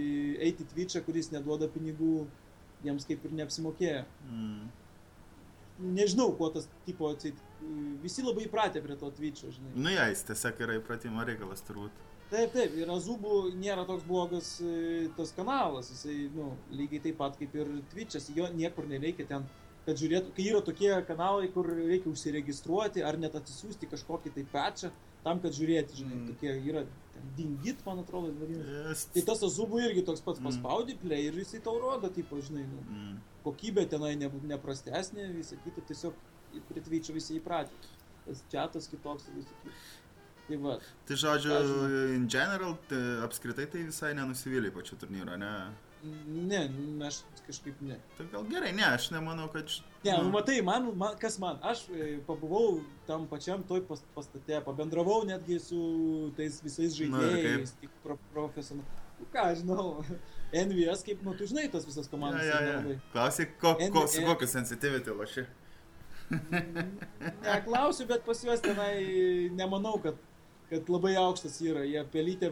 eiti 0.48 0.66
Twitch'ą, 0.74 1.02
kuris 1.06 1.30
neduoda 1.32 1.68
pinigų, 1.72 2.26
jiems 2.84 3.06
kaip 3.08 3.24
ir 3.28 3.36
neapsimokėjo. 3.42 4.04
Mm. 4.28 4.70
nežinau, 5.82 6.30
kuo 6.38 6.50
tas 6.52 6.68
tipo 6.86 7.08
atseit 7.10 7.38
visi 8.02 8.22
labai 8.22 8.44
įpratę 8.46 8.82
prie 8.84 8.96
to 9.00 9.08
Twitch'o, 9.16 9.50
žinai. 9.50 9.72
Nu, 9.74 9.90
ja, 9.90 10.04
jis 10.12 10.22
tiesiog 10.28 10.60
yra 10.66 10.76
įpratimo 10.78 11.24
reikalas 11.26 11.64
turbūt. 11.66 11.94
Taip, 12.32 12.52
taip, 12.54 12.76
ir 12.80 12.88
Azubų 12.88 13.52
nėra 13.60 13.82
toks 13.88 14.04
blogas 14.08 14.54
e, 14.64 15.08
tas 15.18 15.34
kanalas, 15.36 15.90
jisai, 15.92 16.30
nu, 16.32 16.52
lygiai 16.72 17.02
taip 17.08 17.18
pat 17.20 17.36
kaip 17.40 17.56
ir 17.58 17.72
Twitch'as, 17.92 18.30
jo 18.36 18.46
niekur 18.56 18.86
nereikia 18.88 19.26
ten, 19.28 19.44
kad 19.84 19.98
žiūrėtų, 20.00 20.32
kai 20.36 20.46
yra 20.48 20.62
tokie 20.64 20.92
kanalai, 21.08 21.50
kur 21.52 21.68
reikia 21.68 22.08
užsiregistruoti 22.12 23.02
ar 23.04 23.18
net 23.20 23.36
atsisiųsti 23.36 23.90
kažkokį 23.90 24.32
tai 24.36 24.46
patchą, 24.52 24.92
tam, 25.26 25.42
kad 25.42 25.52
žiūrėti, 25.56 25.98
žinai, 26.00 26.20
Mm. 26.22 26.28
tokie 26.30 26.54
yra, 26.70 26.86
dingit, 27.36 27.84
man 27.86 27.98
atrodo, 28.02 28.32
vadinasi. 28.40 28.88
Yes. 28.90 29.04
Tai 29.14 29.22
tas 29.22 29.42
Azubų 29.42 29.80
irgi 29.86 30.04
toks 30.04 30.20
pats 30.20 30.40
Mm. 30.40 30.44
paspaudi 30.48 30.96
play 31.00 31.26
ir 31.26 31.32
jisai 31.34 31.62
tau 31.62 31.78
rodo, 31.80 32.08
tipo, 32.08 32.36
žinai, 32.40 32.64
nu, 32.68 32.82
Mm. 32.90 33.18
kokybė 33.44 33.88
tenai 33.88 34.16
ne, 34.16 34.28
neprastesnė, 34.28 35.32
visą 35.36 35.56
kitą 35.64 35.82
tiesiog 35.86 36.14
prie 36.68 36.80
Twitch'o 36.80 37.12
visi 37.14 37.40
įpratę. 37.40 37.70
Tas 38.26 38.42
čatas 38.52 38.86
kitoks 38.88 39.28
ir 39.28 39.34
visą 39.40 39.54
kitą. 39.62 39.74
Tai 40.48 40.56
va, 40.56 40.78
Tai 41.06 41.16
žodžiu, 41.16 42.14
in 42.14 42.28
general, 42.28 42.76
tai 42.88 42.98
apskritai 43.26 43.66
tai 43.70 43.84
visai 43.84 44.12
nenusivylė 44.14 44.70
pačiu 44.72 44.96
turnyru, 44.98 45.38
ne? 45.38 45.72
Ne, 46.26 46.60
aš 47.06 47.20
kažkaip 47.46 47.80
ne. 47.84 47.96
Tai 48.16 48.26
gal 48.32 48.44
gerai, 48.50 48.72
ne, 48.76 48.84
aš 48.86 49.10
nemanau, 49.14 49.48
kad... 49.52 49.70
Ne, 50.04 50.16
nu 50.22 50.30
matai, 50.34 50.56
man, 50.66 50.88
man, 50.98 51.14
kas 51.20 51.38
man, 51.38 51.60
aš 51.62 51.84
e, 51.94 52.16
pabuvau 52.26 52.80
tam 53.06 53.28
pačiam 53.30 53.62
toj 53.68 53.84
pas- 53.86 54.02
pastate, 54.16 54.58
pabendravau 54.66 55.22
netgi 55.28 55.60
su 55.62 55.80
tais 56.36 56.58
visais 56.64 56.96
žaidėjais, 56.98 57.76
tik 57.80 57.90
pro, 58.02 58.18
profesionalų. 58.34 59.00
Nu, 59.22 59.28
ką, 59.30 59.44
žinau, 59.60 59.86
NVS, 60.66 61.04
kaip, 61.06 61.22
nu, 61.22 61.34
tu 61.38 61.46
žinai 61.46 61.68
tas 61.70 61.86
visas 61.86 62.08
Ja, 62.08 62.10
komandas. 62.10 62.46
ja, 62.46 62.58
ja. 62.60 62.72
nelabai. 62.80 62.98
Klausyk, 63.14 63.54
ko, 63.62 63.76
ko, 63.94 64.06
su 64.10 64.24
kokiu 64.26 64.50
sensitivity 64.50 65.14
loši. 65.14 65.46
Neklausiu, 67.42 68.06
bet 68.08 68.24
pas 68.26 68.40
juos 68.44 68.60
tenai 68.64 69.50
nemanau, 69.54 69.98
kad, 70.02 70.18
kad 70.72 70.88
labai 70.90 71.12
aukštas 71.20 71.60
yra. 71.68 71.84
Jie 71.84 72.02
pelytė 72.12 72.48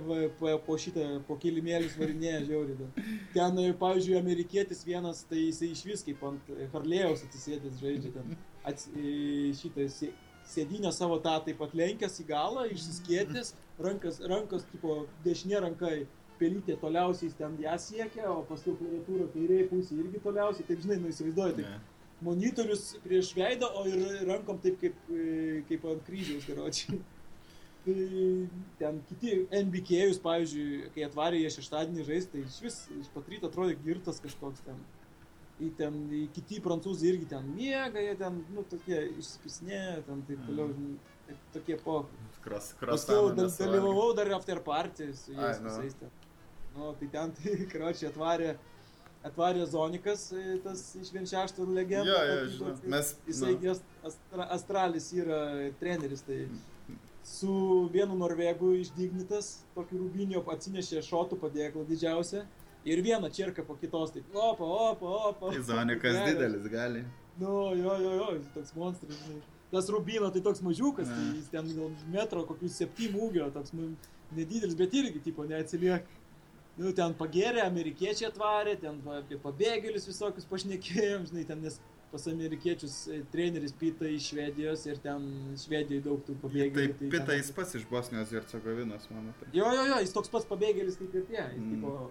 po, 0.67 0.77
šitą, 0.81 1.07
po 1.29 1.39
kilimėlius 1.41 1.97
varinėja 2.01 2.43
daug. 2.79 3.03
Ten, 3.35 3.61
pavyzdžiui, 3.81 4.19
amerikietis 4.21 4.85
vienas, 4.85 5.25
tai 5.31 5.47
jisai 5.49 5.73
iš 5.75 5.85
vis 5.89 6.05
kaip 6.07 6.23
ant 6.29 6.51
Harlėjaus 6.75 7.25
atsisėdęs 7.27 7.81
žaidžia 7.81 8.13
ten. 8.19 8.37
Ats, 8.69 8.91
šitą 9.63 9.87
sė- 9.89 10.13
sėdynę 10.51 10.91
savo 10.93 11.17
tą 11.25 11.39
taip 11.47 11.59
pat 11.63 11.73
lenkęs 11.79 12.21
į 12.21 12.27
galą, 12.29 12.67
išsiskėtęs, 12.75 13.55
rankas, 13.81 14.21
rankos, 14.29 14.67
tipo, 14.73 15.07
dešinė 15.25 15.63
ranka 15.65 15.93
pelytė 16.41 16.77
toliausiai 16.81 17.33
ten 17.37 17.57
ją 17.61 17.77
siekia, 17.79 18.27
o 18.33 18.43
paskui 18.49 18.73
klaviatūra 18.79 19.27
kairėje 19.35 19.67
pusėje 19.71 20.05
irgi 20.05 20.21
toliausiai, 20.25 20.67
taip 20.69 20.81
žinai, 20.85 20.97
nu 21.03 21.09
įsivaizduoju, 21.13 21.57
taip 21.59 21.67
Ne. 21.69 21.81
monitorius 22.25 22.85
prieš 23.05 23.33
veidą, 23.37 23.69
o 23.77 23.85
ir 23.89 24.27
rankom 24.29 24.59
taip 24.65 24.79
kaip, 24.81 24.97
kaip 25.69 25.85
ant 25.93 26.05
kryžiaus, 26.09 26.47
karočiui. 26.49 27.01
Tai 27.91 28.63
ten 28.79 28.99
kiti 29.09 29.33
NBK'us, 29.61 30.19
pavyzdžiui, 30.25 30.91
kai 30.95 31.05
atvarė 31.09 31.41
jie 31.43 31.51
šeštadienį 31.57 32.07
žaisti, 32.07 32.31
tai 32.33 32.43
iš 32.47 32.59
vis 32.65 32.79
iš 33.01 33.11
pat 33.15 33.29
ryto 33.33 33.51
atrodė 33.51 33.77
girtas 33.85 34.21
kažkoks 34.25 34.63
ten. 34.67 34.79
Į 35.61 35.69
ten, 35.77 35.97
į 36.17 36.23
kiti 36.33 36.61
prancūzai 36.65 37.11
irgi 37.13 37.27
ten 37.35 37.51
miega, 37.53 38.01
jie 38.01 38.15
ten, 38.17 38.39
nu, 38.55 38.63
tokie 38.71 39.03
išspisnė, 39.21 39.81
ten 40.07 40.23
taip 40.29 40.41
toliau, 40.47 40.71
tai 41.27 41.37
tokie 41.57 41.77
po. 41.83 41.99
Kros, 42.41 42.71
kros. 42.81 42.95
Paskiau 42.95 43.29
dal- 43.37 43.53
dalyvavau 43.59 44.15
dar 44.17 44.31
after 44.39 44.63
party 44.65 45.11
su 45.13 45.35
Ai, 45.35 45.43
jais 45.51 45.61
nu. 45.61 45.69
visais 45.69 45.99
ten. 46.01 46.15
Nu, 46.77 46.95
tai 46.97 47.11
ten, 47.13 47.33
tai, 47.37 47.59
karočiui, 47.75 48.09
atvarė, 48.09 48.55
atvarė 49.29 49.67
Zonikas, 49.69 50.31
e, 50.33 50.57
tas 50.65 50.87
iš 50.97 51.13
vien 51.13 51.29
šešto 51.29 51.67
legendų. 51.69 52.09
Jo, 52.09 52.23
jo, 52.31 52.41
žinau. 52.55 52.75
Mes, 52.97 53.13
Jisai 53.29 53.53
nu, 53.61 53.77
astra, 54.09 54.49
Astralis 54.57 55.11
yra 55.13 55.43
treneris, 55.83 56.25
tai 56.25 56.47
su 57.27 57.89
vienu 57.93 58.17
norvegu 58.19 58.73
išdignitas, 58.81 59.61
tokiu 59.75 60.01
rubinio 60.05 60.43
atsinešė 60.55 61.03
šotų 61.05 61.39
padėklą 61.43 61.85
didžiausią 61.89 62.45
ir 62.89 63.03
vieną 63.05 63.31
čerką 63.31 63.65
po 63.67 63.77
kitos, 63.81 64.13
taip, 64.15 64.29
opa, 64.35 64.65
opa, 64.65 65.17
opa. 65.31 65.51
Tai 65.53 65.63
Zonikas 65.63 66.17
Geras. 66.17 66.31
didelis 66.31 66.69
gali. 66.73 67.05
Nu, 67.41 67.75
jo, 67.77 67.97
jo, 68.01 68.15
jo, 68.21 68.31
jis 68.37 68.49
toks 68.55 68.73
monstras, 68.77 69.19
žinai. 69.25 69.43
Tas 69.71 69.89
rubino 69.93 70.31
tai 70.35 70.41
toks 70.43 70.63
mažiukas, 70.67 71.09
tai 71.09 71.27
jis 71.37 71.51
ten 71.53 71.69
gal 71.77 71.93
metro 72.11 72.43
kokius 72.49 72.81
septymų 72.81 73.29
ūgio, 73.29 73.51
toks 73.55 73.75
nu, 73.77 73.93
nedidelis, 74.35 74.75
bet 74.79 74.97
irgi, 74.97 75.23
tipo, 75.29 75.47
neatsilieka. 75.47 76.19
Nu, 76.81 76.95
ten 76.97 77.13
pagėrė, 77.19 77.61
amerikiečiai 77.67 78.31
atvarė, 78.31 78.77
ten 78.81 79.01
apie 79.13 79.37
pabėgėlius 79.43 80.09
visokius 80.09 80.49
pašnekėjom, 80.49 81.27
žinai, 81.29 81.45
ten 81.49 81.61
nes 81.67 81.77
pas 82.11 82.27
amerikiečius 82.27 82.95
e, 83.09 83.21
treneris 83.33 83.73
Pita 83.79 84.09
iš 84.11 84.31
Švedijos 84.33 84.85
ir 84.91 84.99
ten 84.99 85.23
Švedijoje 85.57 86.03
daug 86.09 86.21
tų 86.27 86.35
Tai 86.35 86.41
pabėgėlių. 86.49 86.97
ten- 86.99 87.11
pita 87.11 87.37
jis 87.39 87.51
pats 87.55 87.75
iš 87.79 87.85
Bosnijos 87.91 88.33
ir 88.33 88.43
Cegovinos, 88.51 89.07
mano. 89.11 89.33
Tai. 89.41 89.49
Jo, 89.55 89.71
jo, 89.77 89.85
jo, 89.93 89.99
jis 90.03 90.13
toks 90.13 90.29
pats 90.29 90.47
pabėgėlis 90.51 90.99
kaip 90.99 91.15
ir 91.15 91.25
tie. 91.31 91.45
Jis 91.55 91.63
Mm. 91.63 91.75
tipo 91.77 92.11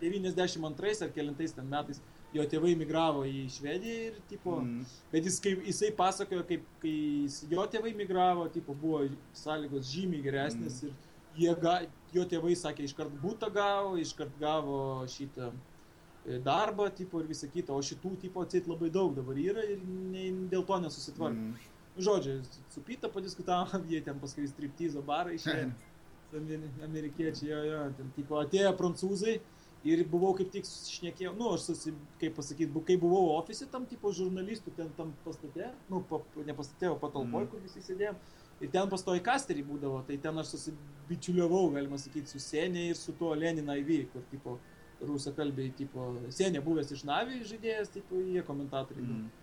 92 0.00 1.02
ar 1.02 1.10
kelintais 1.14 1.52
ten 1.54 1.66
metais 1.70 2.00
jo 2.32 2.42
tėvai 2.48 2.72
migravo 2.78 3.24
į 3.28 3.42
Švediją 3.52 3.96
ir 4.08 4.14
tipo... 4.30 4.60
Mm. 4.62 4.84
Bet 5.12 5.24
jis, 5.28 5.40
kaip, 5.44 5.64
jisai 5.68 5.90
pasakojo, 5.96 6.44
kaip 6.48 6.62
kai 6.80 6.94
jis- 7.26 7.42
jo 7.50 7.66
tėvai 7.66 7.92
migravo, 7.98 8.46
tipo, 8.52 8.74
buvo 8.74 9.02
sąlygos 9.36 9.90
žymiai 9.92 10.22
geresnės 10.24 10.82
mm. 10.82 10.88
ir 10.88 10.94
jie 11.42 11.54
ga, 11.60 11.74
jo 12.12 12.24
tėvai 12.24 12.54
sakė, 12.56 12.84
iškart 12.88 13.12
būtą 13.22 13.52
gavo, 13.52 13.96
iškart 14.00 14.32
gavo 14.40 15.04
šitą 15.08 15.50
darbą, 16.44 16.88
tipo, 16.94 17.20
ir 17.20 17.26
visą 17.26 17.48
kitą, 17.50 17.74
o 17.74 17.82
šitų, 17.82 18.16
tipo, 18.22 18.42
atsit 18.46 18.68
labai 18.70 18.90
daug 18.94 19.14
dabar 19.16 19.38
yra 19.42 19.64
ir 19.66 19.80
ne, 19.86 20.28
dėl 20.52 20.62
to 20.68 20.78
nesusitvarko. 20.84 21.34
Mm. 21.34 21.54
Mm. 21.54 21.70
Žodžiu, 21.98 22.38
su 22.72 22.80
Pita 22.86 23.08
padiskutavom, 23.12 23.82
jie 23.90 24.00
ten 24.06 24.20
paskui 24.22 24.46
striptyzo 24.48 25.02
barą 25.04 25.34
išėjo, 25.36 25.72
amerikiečiai, 26.84 27.50
jo, 27.50 27.58
jo, 27.66 27.82
ten, 27.98 28.12
tipo, 28.16 28.38
atėjo 28.42 28.72
prancūzai. 28.78 29.40
Ir 29.82 30.04
buvau 30.06 30.30
kaip 30.38 30.52
tik 30.54 30.62
šnekėjau, 30.68 31.32
nu, 31.34 31.48
aš 31.56 31.64
susi, 31.72 31.90
kaip 32.20 32.36
pasakyti, 32.36 32.82
kai 32.86 32.94
buvau 33.02 33.32
ofise 33.34 33.66
tam 33.66 33.82
tipo 33.90 34.12
žurnalistų, 34.14 34.70
ten 34.76 34.92
tam 34.94 35.10
pastate, 35.24 35.72
nu, 35.90 35.98
pa, 36.06 36.20
ne 36.46 36.54
pastate, 36.54 36.86
o 36.86 36.94
patalpoje, 37.02 37.48
Mm. 37.48 37.50
kur 37.50 37.64
visi 37.64 37.82
sėdėjom. 37.82 38.20
Ir 38.62 38.70
ten 38.70 38.86
pastoji 38.92 39.24
kasterį 39.26 39.64
būdavo, 39.66 40.04
tai 40.06 40.20
ten 40.22 40.38
aš 40.38 40.52
susibičiuliavau, 40.54 41.72
galima 41.74 41.98
sakyti, 41.98 42.30
su 42.30 42.38
Senė 42.38 42.92
ir 42.92 42.94
su 42.94 43.10
tuo 43.18 43.34
Lenin 43.34 43.66
IV, 43.74 44.06
kur 44.12 44.22
tipo 44.30 44.54
rusakalbiai, 45.08 45.72
tipo 45.76 46.12
Senė 46.34 46.62
buvęs 46.64 46.92
iš 46.94 47.06
Navi 47.08 47.40
žaidėjas, 47.46 47.92
tipo 47.94 48.20
jie 48.20 48.44
komentatoriai. 48.46 49.06
Mm. 49.06 49.24
Mm. 49.24 49.42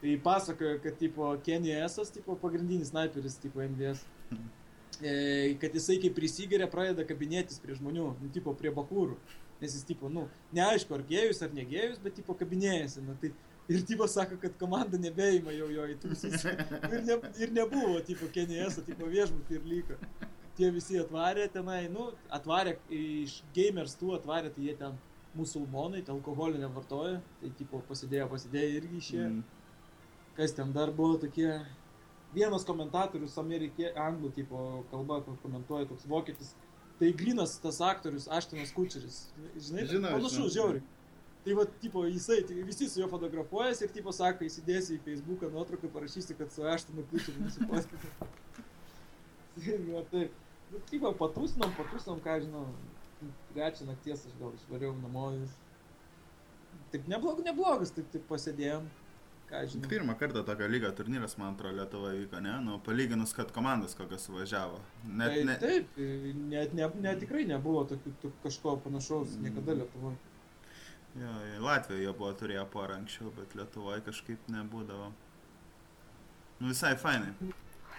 Tai 0.00 0.16
pasakojo, 0.24 0.78
kad 0.80 0.96
tipo 0.96 1.28
Kenny 1.44 1.74
Esas, 1.76 2.10
tipo 2.10 2.36
pagrindinis 2.40 2.88
sniperis, 2.88 3.36
tipo 3.42 3.60
MVS. 3.60 4.06
E, 5.00 5.12
kad 5.60 5.74
jisai 5.76 5.98
kaip 6.00 6.16
prisigeria 6.16 6.68
pradeda 6.72 7.04
kabinėtis 7.08 7.60
prie 7.60 7.76
žmonių, 7.76 8.06
nu, 8.20 8.32
tipo 8.32 8.54
prie 8.56 8.72
bakūrų. 8.72 9.18
Nes 9.60 9.76
jis, 9.76 9.84
tipo, 9.84 10.08
nu, 10.08 10.24
neaišku, 10.56 10.94
ar 10.96 11.04
gėjus 11.04 11.42
ar 11.44 11.52
negėjus, 11.52 11.98
bet, 12.00 12.14
tipo, 12.16 12.32
kabinėjasi. 12.36 13.02
Nu, 13.04 13.12
tai, 13.20 13.34
ir, 13.68 13.82
tipo, 13.88 14.08
sako, 14.08 14.38
kad 14.40 14.56
komanda 14.60 14.96
nebeima 15.00 15.52
jau 15.52 15.68
jo 15.68 15.84
į 15.92 15.98
tūsis. 16.00 16.46
Ir, 16.94 17.02
ne, 17.04 17.18
ir 17.44 17.52
nebuvo, 17.52 17.98
tipo, 18.08 18.28
Kenny 18.32 18.56
Esas, 18.64 18.86
tipo, 18.88 19.08
viešbutį 19.12 19.58
ir 19.58 19.68
liko. 19.68 20.00
Tie 20.60 20.68
visi 20.74 20.98
atvarė 21.00 21.46
tenai, 21.48 21.86
nu, 21.88 22.10
atvarė 22.36 22.74
iš 22.92 23.38
gamers 23.56 23.94
tų 23.96 24.12
atvarė, 24.18 24.50
tai 24.52 24.66
jie 24.66 24.74
ten 24.76 24.98
musulmonai, 25.34 26.02
tai 26.04 26.12
alkoholio 26.12 26.60
nevartoja, 26.60 27.20
tai, 27.40 27.52
tipo, 27.56 27.80
pasidėjo, 27.88 28.26
pasidėjo 28.28 28.74
irgi 28.80 29.00
išėjo. 29.00 29.28
Mm. 29.30 29.44
Kas 30.36 30.52
ten 30.56 30.74
dar 30.76 30.92
buvo 30.92 31.16
tokie. 31.22 31.48
Vienas 32.30 32.62
komentatorius, 32.62 33.32
amerikė, 33.42 33.88
anglų 33.98 34.28
tipo 34.36 34.58
kalba, 34.92 35.16
komentuoja 35.42 35.88
toks 35.90 36.04
vokietis. 36.06 36.52
Tai 37.00 37.08
grinas 37.16 37.56
tas 37.58 37.80
aktorius, 37.82 38.28
Aštinas 38.30 38.70
Kučeris. 38.76 39.16
Žinai, 39.56 39.86
Žinau, 39.90 40.12
panašus, 40.18 40.52
žiauriai. 40.54 40.84
Tai 41.40 41.56
va, 41.56 41.64
tipo, 41.80 42.04
jisai, 42.04 42.42
tai 42.44 42.60
visi 42.68 42.86
su 42.92 43.00
juo 43.00 43.08
fotografuojasi 43.08 43.86
ir, 43.86 43.92
tipo, 43.94 44.12
sako, 44.12 44.44
įsidėsi 44.44 44.98
į 44.98 45.00
Facebooką 45.06 45.48
nuotrauką, 45.54 45.88
parašysi, 45.94 46.36
kad 46.36 46.52
su 46.52 46.66
Aštinu 46.68 47.06
Kučeriu 47.08 47.46
nusipaskite. 47.46 48.12
va, 49.94 50.04
tai, 50.12 50.26
nu, 50.70 50.80
tipo, 50.90 51.12
patūsinom, 51.18 51.72
patūsinom, 51.78 52.20
ką 52.24 52.38
žinau, 52.46 52.64
trečią 53.54 53.86
nakties 53.90 54.26
aš 54.28 54.38
gal 54.40 54.54
išvariau 54.58 54.94
namo. 55.02 55.32
ir 55.36 55.48
Taip 56.90 57.06
neblog, 57.10 57.44
neblogas, 57.46 57.92
taip, 57.94 58.08
taip 58.10 58.26
pasėdėjom. 58.30 58.88
Žinau. 59.50 59.88
Pirmą 59.90 60.14
kartą 60.14 60.44
tokio 60.46 60.68
lygio 60.70 60.92
turnyras, 60.94 61.32
man 61.38 61.56
atrodo, 61.56 61.74
Lietuvoje 61.80 62.20
vyko, 62.20 62.38
ne? 62.40 62.52
Nu, 62.62 62.76
palyginus, 62.86 63.32
kad 63.34 63.50
komandos 63.50 63.96
kokios 63.98 64.22
suvažiavo. 64.28 64.76
Net, 65.10 65.32
tai, 65.34 65.40
ne, 65.48 65.56
Taip, 65.58 65.96
net 66.52 66.74
ne, 66.78 66.86
ne, 67.02 67.14
tikrai 67.18 67.42
nebuvo 67.48 67.82
tokių, 67.90 68.12
tok, 68.22 68.36
kažko 68.44 68.76
panašaus 68.84 69.34
Mm. 69.34 69.42
niekada 69.48 69.74
Lietuvoje. 69.80 70.16
jo, 71.18 71.32
Latvijoje 71.66 72.12
buvo 72.14 72.30
turėję 72.32 72.64
porą 72.70 72.94
anksčiau, 73.00 73.32
bet 73.34 73.54
Lietuvoje 73.58 74.04
kažkaip 74.06 74.38
nebūdavo. 74.54 75.10
Nu, 76.60 76.68
visai 76.68 76.94
fainai. 76.94 77.34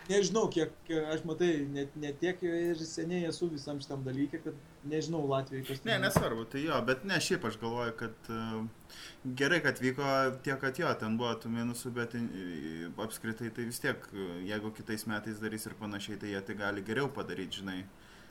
Nežinau, 0.09 0.47
kiek 0.51 0.71
aš 1.13 1.23
matai, 1.27 1.51
net, 1.71 1.93
net 1.99 2.19
tiek 2.21 2.41
ir 2.43 2.79
seniai 2.85 3.27
esu 3.29 3.49
visam 3.51 3.79
šitam 3.83 4.03
dalykė, 4.05 4.41
kad 4.43 4.59
nežinau 4.91 5.21
Latvijai 5.29 5.63
kas. 5.67 5.81
Ne, 5.87 5.97
nesvarbu, 6.03 6.45
tai 6.51 6.63
jo, 6.65 6.77
bet 6.87 7.05
ne, 7.07 7.19
šiaip 7.21 7.45
aš 7.49 7.57
galvoju, 7.61 7.95
kad 7.99 8.29
uh, 8.33 8.93
gerai, 9.39 9.61
kad 9.65 9.81
vyko 9.83 10.07
tiek, 10.45 10.59
kad 10.61 10.79
jo, 10.81 10.91
ten 10.99 11.17
buvo 11.19 11.33
tų 11.43 11.51
minusų, 11.53 11.93
bet 11.95 12.15
uh, 12.17 13.03
apskritai 13.05 13.51
tai 13.55 13.67
vis 13.69 13.81
tiek, 13.83 14.07
uh, 14.13 14.37
jeigu 14.47 14.73
kitais 14.77 15.05
metais 15.09 15.41
darys 15.43 15.67
ir 15.69 15.77
panašiai, 15.79 16.19
tai 16.21 16.33
jie 16.33 16.41
tai 16.49 16.57
gali 16.63 16.85
geriau 16.87 17.09
padaryti, 17.11 17.61
žinai. 17.61 17.81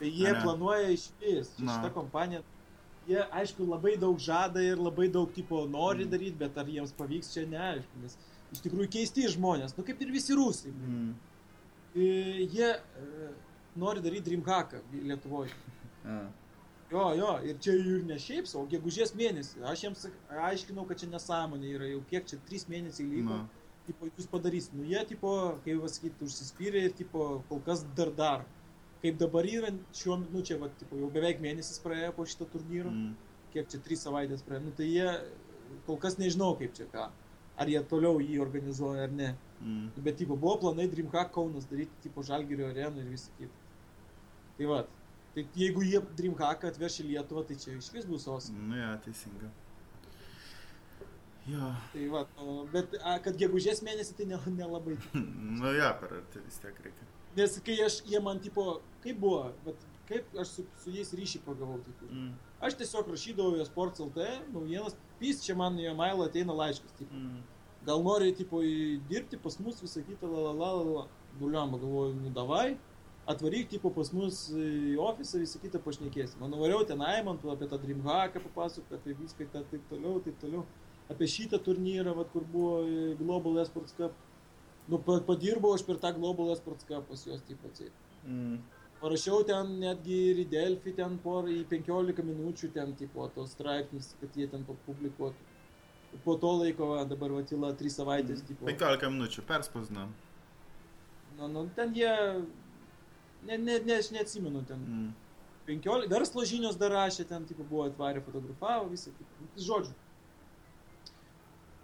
Tai 0.01 0.09
jie 0.09 0.31
Ane? 0.33 0.41
planuoja 0.43 0.91
iš 0.97 1.11
vis, 1.21 1.55
šitą 1.61 1.93
kompaniją. 1.95 2.43
Jie, 3.09 3.23
aišku, 3.35 3.65
labai 3.67 3.97
daug 3.99 4.19
žada 4.21 4.61
ir 4.63 4.79
labai 4.79 5.09
daug 5.11 5.31
tipo 5.35 5.65
nori 5.67 6.05
Mm. 6.05 6.11
daryti, 6.13 6.37
bet 6.39 6.59
ar 6.61 6.69
jiems 6.69 6.93
pavyks 6.97 7.33
čia 7.33 7.47
neaišku, 7.49 8.03
nes 8.03 8.17
iš 8.53 8.61
tikrųjų 8.65 8.91
keisti 8.93 9.25
žmonės, 9.33 9.73
nu 9.79 9.85
kaip 9.87 10.01
ir 10.05 10.13
visi 10.13 10.37
rusai. 10.37 10.71
Mm. 10.71 11.15
E, 11.95 12.05
Jie 12.51 12.69
e, 12.75 13.31
nori 13.77 14.03
daryti 14.05 14.31
Dreamhacką 14.31 14.83
Lietuvoje. 14.93 15.55
Jo, 16.91 17.05
jo, 17.15 17.31
ir 17.47 17.59
čia 17.63 17.77
ir 17.79 18.05
ne 18.07 18.17
šiaip, 18.19 18.49
sau, 18.51 18.65
o 18.65 18.71
gegužės 18.71 19.13
mėnesį. 19.15 19.61
Aš 19.71 19.85
jiems 19.85 20.09
aiškinau, 20.49 20.83
kad 20.89 20.99
čia 20.99 21.07
nesąmonė 21.13 21.75
yra, 21.77 21.91
jau 21.93 22.01
kiek 22.11 22.27
čia, 22.27 22.39
trys 22.49 22.67
mėnesiai. 22.71 23.23
Na. 23.27 23.45
tipo, 23.87 24.09
jūs 24.11 24.27
padarysit. 24.31 24.75
Nu, 24.75 24.87
jie, 24.87 25.03
tipo, 25.07 25.31
kaip 25.65 25.85
pasakyti, 25.85 26.27
užsispyrė 26.27 26.83
ir, 26.89 26.97
tipo, 26.99 27.29
kol 27.49 27.63
kas 27.67 27.85
dar 27.99 28.11
dar. 28.19 28.45
Kaip 29.05 29.21
dabar 29.23 29.47
yra, 29.49 29.71
šiuo 29.97 30.19
metu, 30.21 30.35
nu, 30.35 30.43
čia, 30.47 30.59
va, 30.61 30.69
tipo, 30.83 30.99
jau 30.99 31.09
beveik 31.15 31.39
mėnesis 31.43 31.79
praėjo 31.85 32.11
po 32.19 32.27
šito 32.29 32.51
turnyro. 32.53 32.91
Mm. 32.91 33.15
kiek 33.55 33.71
čia, 33.71 33.81
trys 33.83 34.05
savaitės 34.07 34.45
praėjo. 34.47 34.67
Nu, 34.67 34.75
tai 34.79 34.87
jie 34.91 35.09
kol 35.87 35.99
kas 36.03 36.19
nežinau, 36.21 36.53
kaip 36.59 36.75
čia 36.77 36.87
ką. 36.93 37.09
Ar 37.61 37.69
jie 37.69 37.81
toliau 37.91 38.21
jį 38.23 38.39
organizuoja 38.41 39.09
ar 39.09 39.13
ne. 39.13 39.35
Mm. 39.61 39.91
Bet, 40.05 40.17
tipo, 40.21 40.37
buvo 40.37 40.57
planai 40.63 40.87
Dreamhack 40.89 41.33
Kaunas 41.35 41.67
daryti, 41.69 41.93
tipo, 42.05 42.23
Žalgirio 42.25 42.71
areną 42.71 43.03
ir 43.03 43.11
visą 43.13 43.33
kitą. 43.39 43.67
Tai 44.59 44.71
va. 44.71 44.85
Tai 45.35 45.45
jeigu 45.55 45.83
jie 45.87 46.01
Dreamhack 46.17 46.65
atveš 46.71 47.03
į 47.03 47.11
Lietuvą, 47.11 47.45
tai 47.49 47.59
čia 47.61 47.75
iš 47.77 47.91
vis 47.95 48.09
bus 48.09 48.27
os. 48.29 48.49
Nu, 48.55 48.79
ja, 48.79 48.95
teisinga. 49.05 49.51
Jo. 51.51 51.71
Tai 51.93 52.09
va, 52.13 52.25
o, 52.41 52.57
bet 52.73 52.97
a, 53.01 53.17
kad 53.25 53.39
gegužės 53.41 53.81
mėnesį 53.85 54.17
tai 54.19 54.27
ne- 54.33 54.57
nelabai. 54.57 54.97
Nu, 55.61 55.73
ja, 55.77 55.93
per 56.01 56.19
arti 56.21 56.43
vis 56.45 56.61
tiek 56.63 56.77
reikia. 56.85 57.09
Nes 57.37 57.57
kai 57.67 57.77
aš, 57.85 58.01
jie 58.11 58.21
man 58.25 58.41
tipo, 58.43 58.81
kaip 59.05 59.21
buvo, 59.23 59.45
bet 59.67 59.87
kaip 60.11 60.41
aš 60.43 60.57
su, 60.57 60.67
su 60.83 60.93
jais 60.95 61.13
ryšį 61.17 61.43
pagavau, 61.47 61.79
tipo. 61.87 62.09
Mm. 62.11 62.33
Aš 62.67 62.77
tiesiog 62.81 63.09
rašydavau 63.13 63.61
į 63.61 63.67
Sports 63.69 64.03
LT, 64.05 64.27
naujienas, 64.55 64.97
pys 65.21 65.45
čia 65.45 65.55
man 65.59 65.79
į 65.79 65.93
mailą 65.97 66.27
ateina 66.29 66.57
laiškas, 66.57 66.97
tipo. 66.99 67.15
Mm. 67.15 67.41
Gal 67.87 68.03
nori, 68.05 68.33
tipo, 68.37 68.61
dirbti 69.09 69.39
pas 69.41 69.57
mus 69.61 69.81
visą 69.81 70.03
kitą, 70.05 70.29
la 70.29 70.53
la 70.53 70.71
la 70.77 70.85
la. 70.85 71.07
Buliam, 71.39 71.71
galvoju, 71.79 72.17
nu 72.19 72.33
davai, 72.35 72.75
atvaryk, 73.31 73.69
tipo, 73.71 73.93
pas 73.95 74.11
mus 74.13 74.49
į 74.51 74.97
ofisą 75.01 75.39
visą 75.41 75.61
kitą 75.63 75.79
pašnekėsim. 75.85 76.41
Man 76.43 76.51
nuvariau 76.51 76.83
tenai, 76.89 77.21
man 77.25 77.39
apie 77.55 77.69
tą 77.71 77.79
Dreamhacką 77.79 78.43
papasakok, 78.49 78.97
apie 78.99 79.15
viską, 79.21 79.47
tą, 79.53 79.63
taip 79.71 79.85
toliau, 79.93 80.19
taip 80.25 80.41
toliau. 80.43 80.65
Apie 81.11 81.27
šitą 81.31 81.59
turnyrą, 81.63 82.15
vat, 82.19 82.29
kur 82.35 82.45
buvo 82.47 82.83
e, 82.83 83.15
Global 83.19 83.63
Esports 83.63 83.95
Cup. 83.99 84.13
Nu, 84.91 84.99
pa- 84.99 85.21
padirbau 85.27 85.73
aš 85.75 85.87
per 85.87 85.99
tą 86.03 86.13
Global 86.19 86.53
Esports 86.55 86.87
Cup 86.89 87.07
pas 87.09 87.25
juos, 87.27 87.43
tipo, 87.47 87.71
atseit. 87.71 87.95
Mm. 88.27 88.59
Parašiau 89.01 89.45
ten 89.49 89.79
netgi 89.81 90.17
ir 90.31 90.41
į 90.43 90.49
Delphi 90.53 90.93
ten 90.97 91.15
porą, 91.25 91.49
į 91.49 91.63
15 91.71 92.21
minučių 92.21 92.69
ten, 92.75 92.91
tipo, 92.99 93.25
tos 93.33 93.55
straipsnis, 93.57 94.11
kad 94.21 94.35
jie 94.37 94.49
ten 94.53 94.67
publikuotų. 94.69 95.47
Po 96.25 96.35
to 96.43 96.51
laiko, 96.61 96.91
va, 96.91 97.05
dabar 97.09 97.33
va, 97.33 97.41
tyla 97.49 97.71
3 97.81 97.95
savaitės, 97.95 98.43
tipo. 98.45 98.67
15 98.69 99.09
minučių 99.15 99.45
perspausdino. 99.49 100.05
Nu, 101.39 101.49
nu, 101.49 101.63
ten 101.79 101.95
jie, 101.97 102.13
ne, 103.49 103.57
ne, 103.57 103.79
ne, 103.79 103.97
aš 103.97 104.11
neatsimenu 104.13 104.67
ten. 104.69 104.85
Mm. 104.85 105.09
15, 105.71 106.11
verslo 106.13 106.45
žinios 106.53 106.77
dar 106.77 106.93
rašė, 106.93 107.25
ten, 107.31 107.49
tipo, 107.49 107.65
buvo 107.65 107.87
atvarę, 107.89 108.21
fotografavo, 108.27 108.91
visą. 108.93 109.15
Nu, 109.17 109.49
tai 109.55 109.65
Žodžiu. 109.71 109.97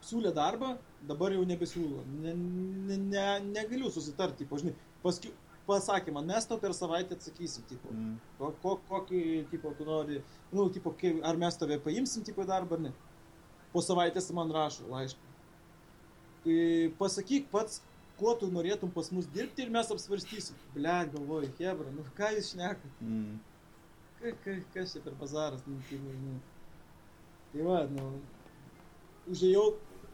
Siūlė 0.04 0.34
darbą, 0.36 0.74
dabar 1.08 1.32
jau 1.32 1.48
nebesiūlo. 1.48 2.04
Ne, 2.20 2.36
ne, 2.36 3.00
ne, 3.08 3.26
negaliu 3.48 3.88
susitarti, 3.94 4.44
tipo, 4.44 4.60
žinai. 4.60 4.76
Paskui 5.02 5.32
pasakė 5.66 6.14
man, 6.14 6.28
mes 6.30 6.46
tau 6.48 6.58
per 6.62 6.74
savaitę 6.76 7.16
atsakysim, 7.16 7.64
tipo. 7.70 7.90
Mm. 7.92 8.14
Ko, 8.38 8.52
ko, 8.62 8.76
kokį, 8.88 9.22
tipo, 9.50 9.72
tu 9.78 9.86
nori, 9.88 10.20
nu, 10.52 10.68
tipo, 10.74 10.92
kai, 11.00 11.16
ar 11.26 11.38
mes 11.40 11.58
tave 11.58 11.78
paimsim, 11.82 12.24
tipo, 12.26 12.44
į 12.44 12.50
darbą 12.50 12.78
ar 12.78 12.84
ne. 12.88 12.92
Po 13.72 13.82
savaitės 13.84 14.30
man 14.36 14.52
rašo 14.54 14.86
laišką. 14.90 15.34
Tai 16.46 16.58
pasakyk 17.00 17.50
pats, 17.50 17.80
kuo 18.20 18.36
tu 18.38 18.48
norėtum 18.52 18.92
pas 18.94 19.10
mus 19.12 19.26
dirbti 19.34 19.64
ir 19.64 19.72
mes 19.74 19.90
apsvarstysim. 19.92 20.58
Ble, 20.76 20.96
galvoju, 21.14 21.50
Hebra, 21.58 21.90
nu 21.94 22.06
ką 22.18 22.30
jūs 22.36 22.52
šnekat? 22.54 23.02
Mm. 23.02 23.36
Ka, 24.20 24.32
ka, 24.44 24.54
kas 24.74 24.94
čia 24.94 25.02
per 25.04 25.18
bazaras, 25.20 25.66
nu, 25.68 25.80
tai, 25.90 25.98
nu. 26.00 26.38
Tai 27.52 27.66
va, 27.66 27.82
nu. 27.90 28.06
Užėjau, 29.26 29.66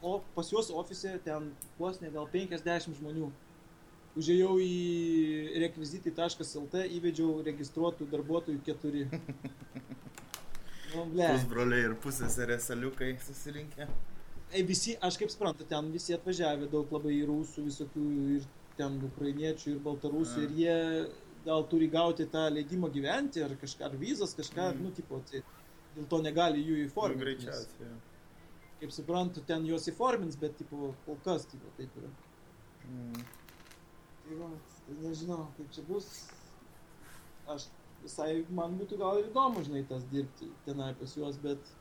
o 0.03 0.17
pas 0.35 0.49
juos 0.51 0.73
ofise 0.75 1.13
ten 1.25 1.53
vos 1.79 2.01
ne 2.03 2.11
gal 2.11 2.27
50 2.33 2.97
žmonių. 2.99 3.29
Užėjau 4.21 4.57
į 4.61 5.61
rekvizitai.lt, 5.63 6.83
įvedžiau 6.99 7.39
registruotų 7.47 8.09
darbuotojų 8.13 8.61
keturi. 8.67 9.07
Nu. 10.93 11.07
Pusbroliai 11.17 11.87
ir 11.87 11.95
pusėserė 12.05 12.59
saliukai 12.61 13.15
susirinkę. 13.25 13.87
Ei, 14.53 14.61
visi, 14.69 14.93
aš 15.01 15.17
kaip 15.17 15.31
suprantu, 15.33 15.65
ten 15.65 15.89
visi 15.95 16.13
atvažiavę, 16.13 16.67
daug 16.69 16.91
labai 16.93 17.15
ir 17.23 17.31
rusų 17.31 17.65
visokių, 17.71 18.03
ir 18.37 18.45
ten 18.77 18.99
ukrainiečių, 19.09 19.73
ir 19.73 19.79
baltarusių, 19.87 20.43
A. 20.43 20.45
ir 20.45 20.53
jie 20.61 20.77
gal 21.47 21.65
turi 21.73 21.89
gauti 21.91 22.27
tą 22.29 22.43
leidimą 22.53 22.91
gyventi, 22.93 23.41
ar 23.47 23.57
kažką, 23.63 23.89
ar 23.89 23.97
vizas, 23.97 24.35
kažką, 24.37 24.69
Mm. 24.75 24.83
nu, 24.85 24.91
tipo, 24.99 25.23
tai 25.31 25.41
dėl 25.97 26.07
to 26.13 26.21
negali 26.23 26.61
jų 26.61 26.77
Nu, 26.77 26.85
įforminti. 26.91 27.17
nes, 27.17 27.25
greičiausiai. 27.25 27.89
jo. 27.89 27.97
Kaip 28.83 28.93
suprantu, 28.93 29.41
ten 29.47 29.65
juos 29.65 29.89
įformins, 29.89 30.37
bet, 30.39 30.59
tipo, 30.59 30.93
kol 31.07 31.17
kas, 31.25 31.47
tipo, 31.47 31.73
taip 31.79 31.89
yra. 31.97 32.11
Mm. 32.91 33.25
Tai 34.23 34.39
va, 34.39 34.51
tai 34.87 34.97
nežinau, 35.03 35.47
kaip 35.57 35.73
čia 35.75 35.85
bus. 35.89 36.09
Aš 37.51 37.67
visai, 38.03 38.45
man 38.55 38.77
būtų 38.79 38.99
gal 39.01 39.21
ir 39.21 39.31
įdomu, 39.31 39.65
žinai, 39.67 39.83
tas 39.89 40.05
dirbti 40.13 40.51
tenai 40.67 40.93
pas 40.99 41.17
juos, 41.19 41.39
bet, 41.43 41.73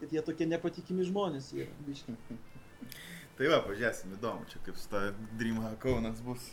bet 0.00 0.14
jie 0.14 0.22
tokie 0.26 0.46
nepatikimi 0.46 1.06
žmonės 1.08 1.52
yra, 1.56 1.74
biškai. 1.88 2.16
Tai 3.38 3.50
va, 3.52 3.60
pažiūrėsim, 3.62 4.16
įdomu, 4.16 4.46
čia 4.50 4.58
kaip 4.66 4.78
su 4.78 4.88
ta 4.90 5.04
Dreamhack 5.38 5.78
Kaunas 5.82 6.22
bus. 6.26 6.48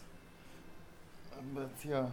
Bet 1.56 1.86
jo. 1.90 2.04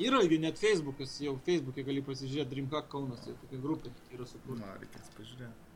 Yra 0.00 0.22
gi 0.24 0.38
net 0.40 0.60
Facebookas, 0.60 1.18
jau 1.20 1.34
Facebook'e 1.44 1.84
gali 1.84 2.00
pasižiūrėti 2.04 2.54
Dreamhack 2.54 2.88
Kaunas, 2.92 3.20
tai 3.26 3.34
tokia 3.42 3.60
grupė 3.60 3.92
yra 4.16 4.28
sukurta. 4.28 4.62
Na, 4.62 4.78
reikės 4.80 5.12
pažiūrėti. 5.18 5.69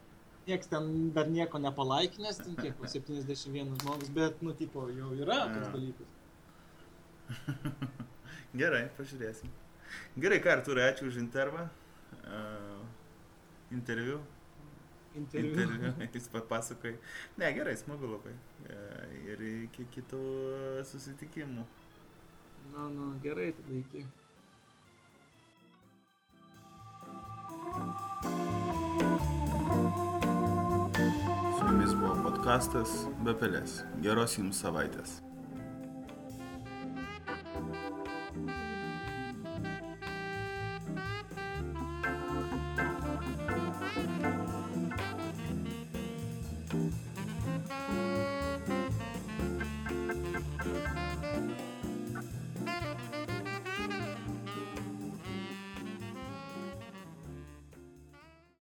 Niekas 0.45 0.69
ten 0.69 1.13
dar 1.17 1.29
nieko 1.33 1.59
nepalaikinęs, 1.59 2.37
ten 2.45 2.57
kiek, 2.59 2.75
po 2.77 2.85
71 2.91 3.79
žmogus, 3.81 4.11
bet, 4.13 4.43
nu, 4.45 4.53
tipo, 4.53 4.85
jau 4.93 5.13
yra 5.17 5.39
Jo. 5.49 5.63
dalykas. 5.73 6.11
Gerai, 8.61 8.85
pažiūrėsim. 8.99 9.49
Gerai, 10.21 10.39
ką, 10.45 10.53
Arturai, 10.59 10.91
ačiū 10.93 11.09
už 11.09 11.17
intervą. 11.23 11.65
Uh, 12.25 12.83
interviu. 13.73 14.21
Interviu. 15.15 15.55
Interviu. 15.55 15.93
Jis 16.15 16.29
papasakoja. 16.29 16.99
Ne, 17.41 17.51
gerai, 17.57 17.77
smagu 17.79 18.11
labai. 18.11 18.35
E, 18.69 18.79
Ir 19.33 19.43
iki 19.65 19.87
kitų 19.95 20.21
susitikimų. 20.91 21.65
Na, 22.75 22.89
na, 22.91 23.09
gerai, 23.25 23.53
tada 23.57 23.79
iki. 23.81 24.05
Podkastas 32.45 32.91
Be 33.25 33.33
pelės. 33.41 33.79
Geros 34.05 34.35
jums 34.37 34.59
savaitės. 34.61 35.15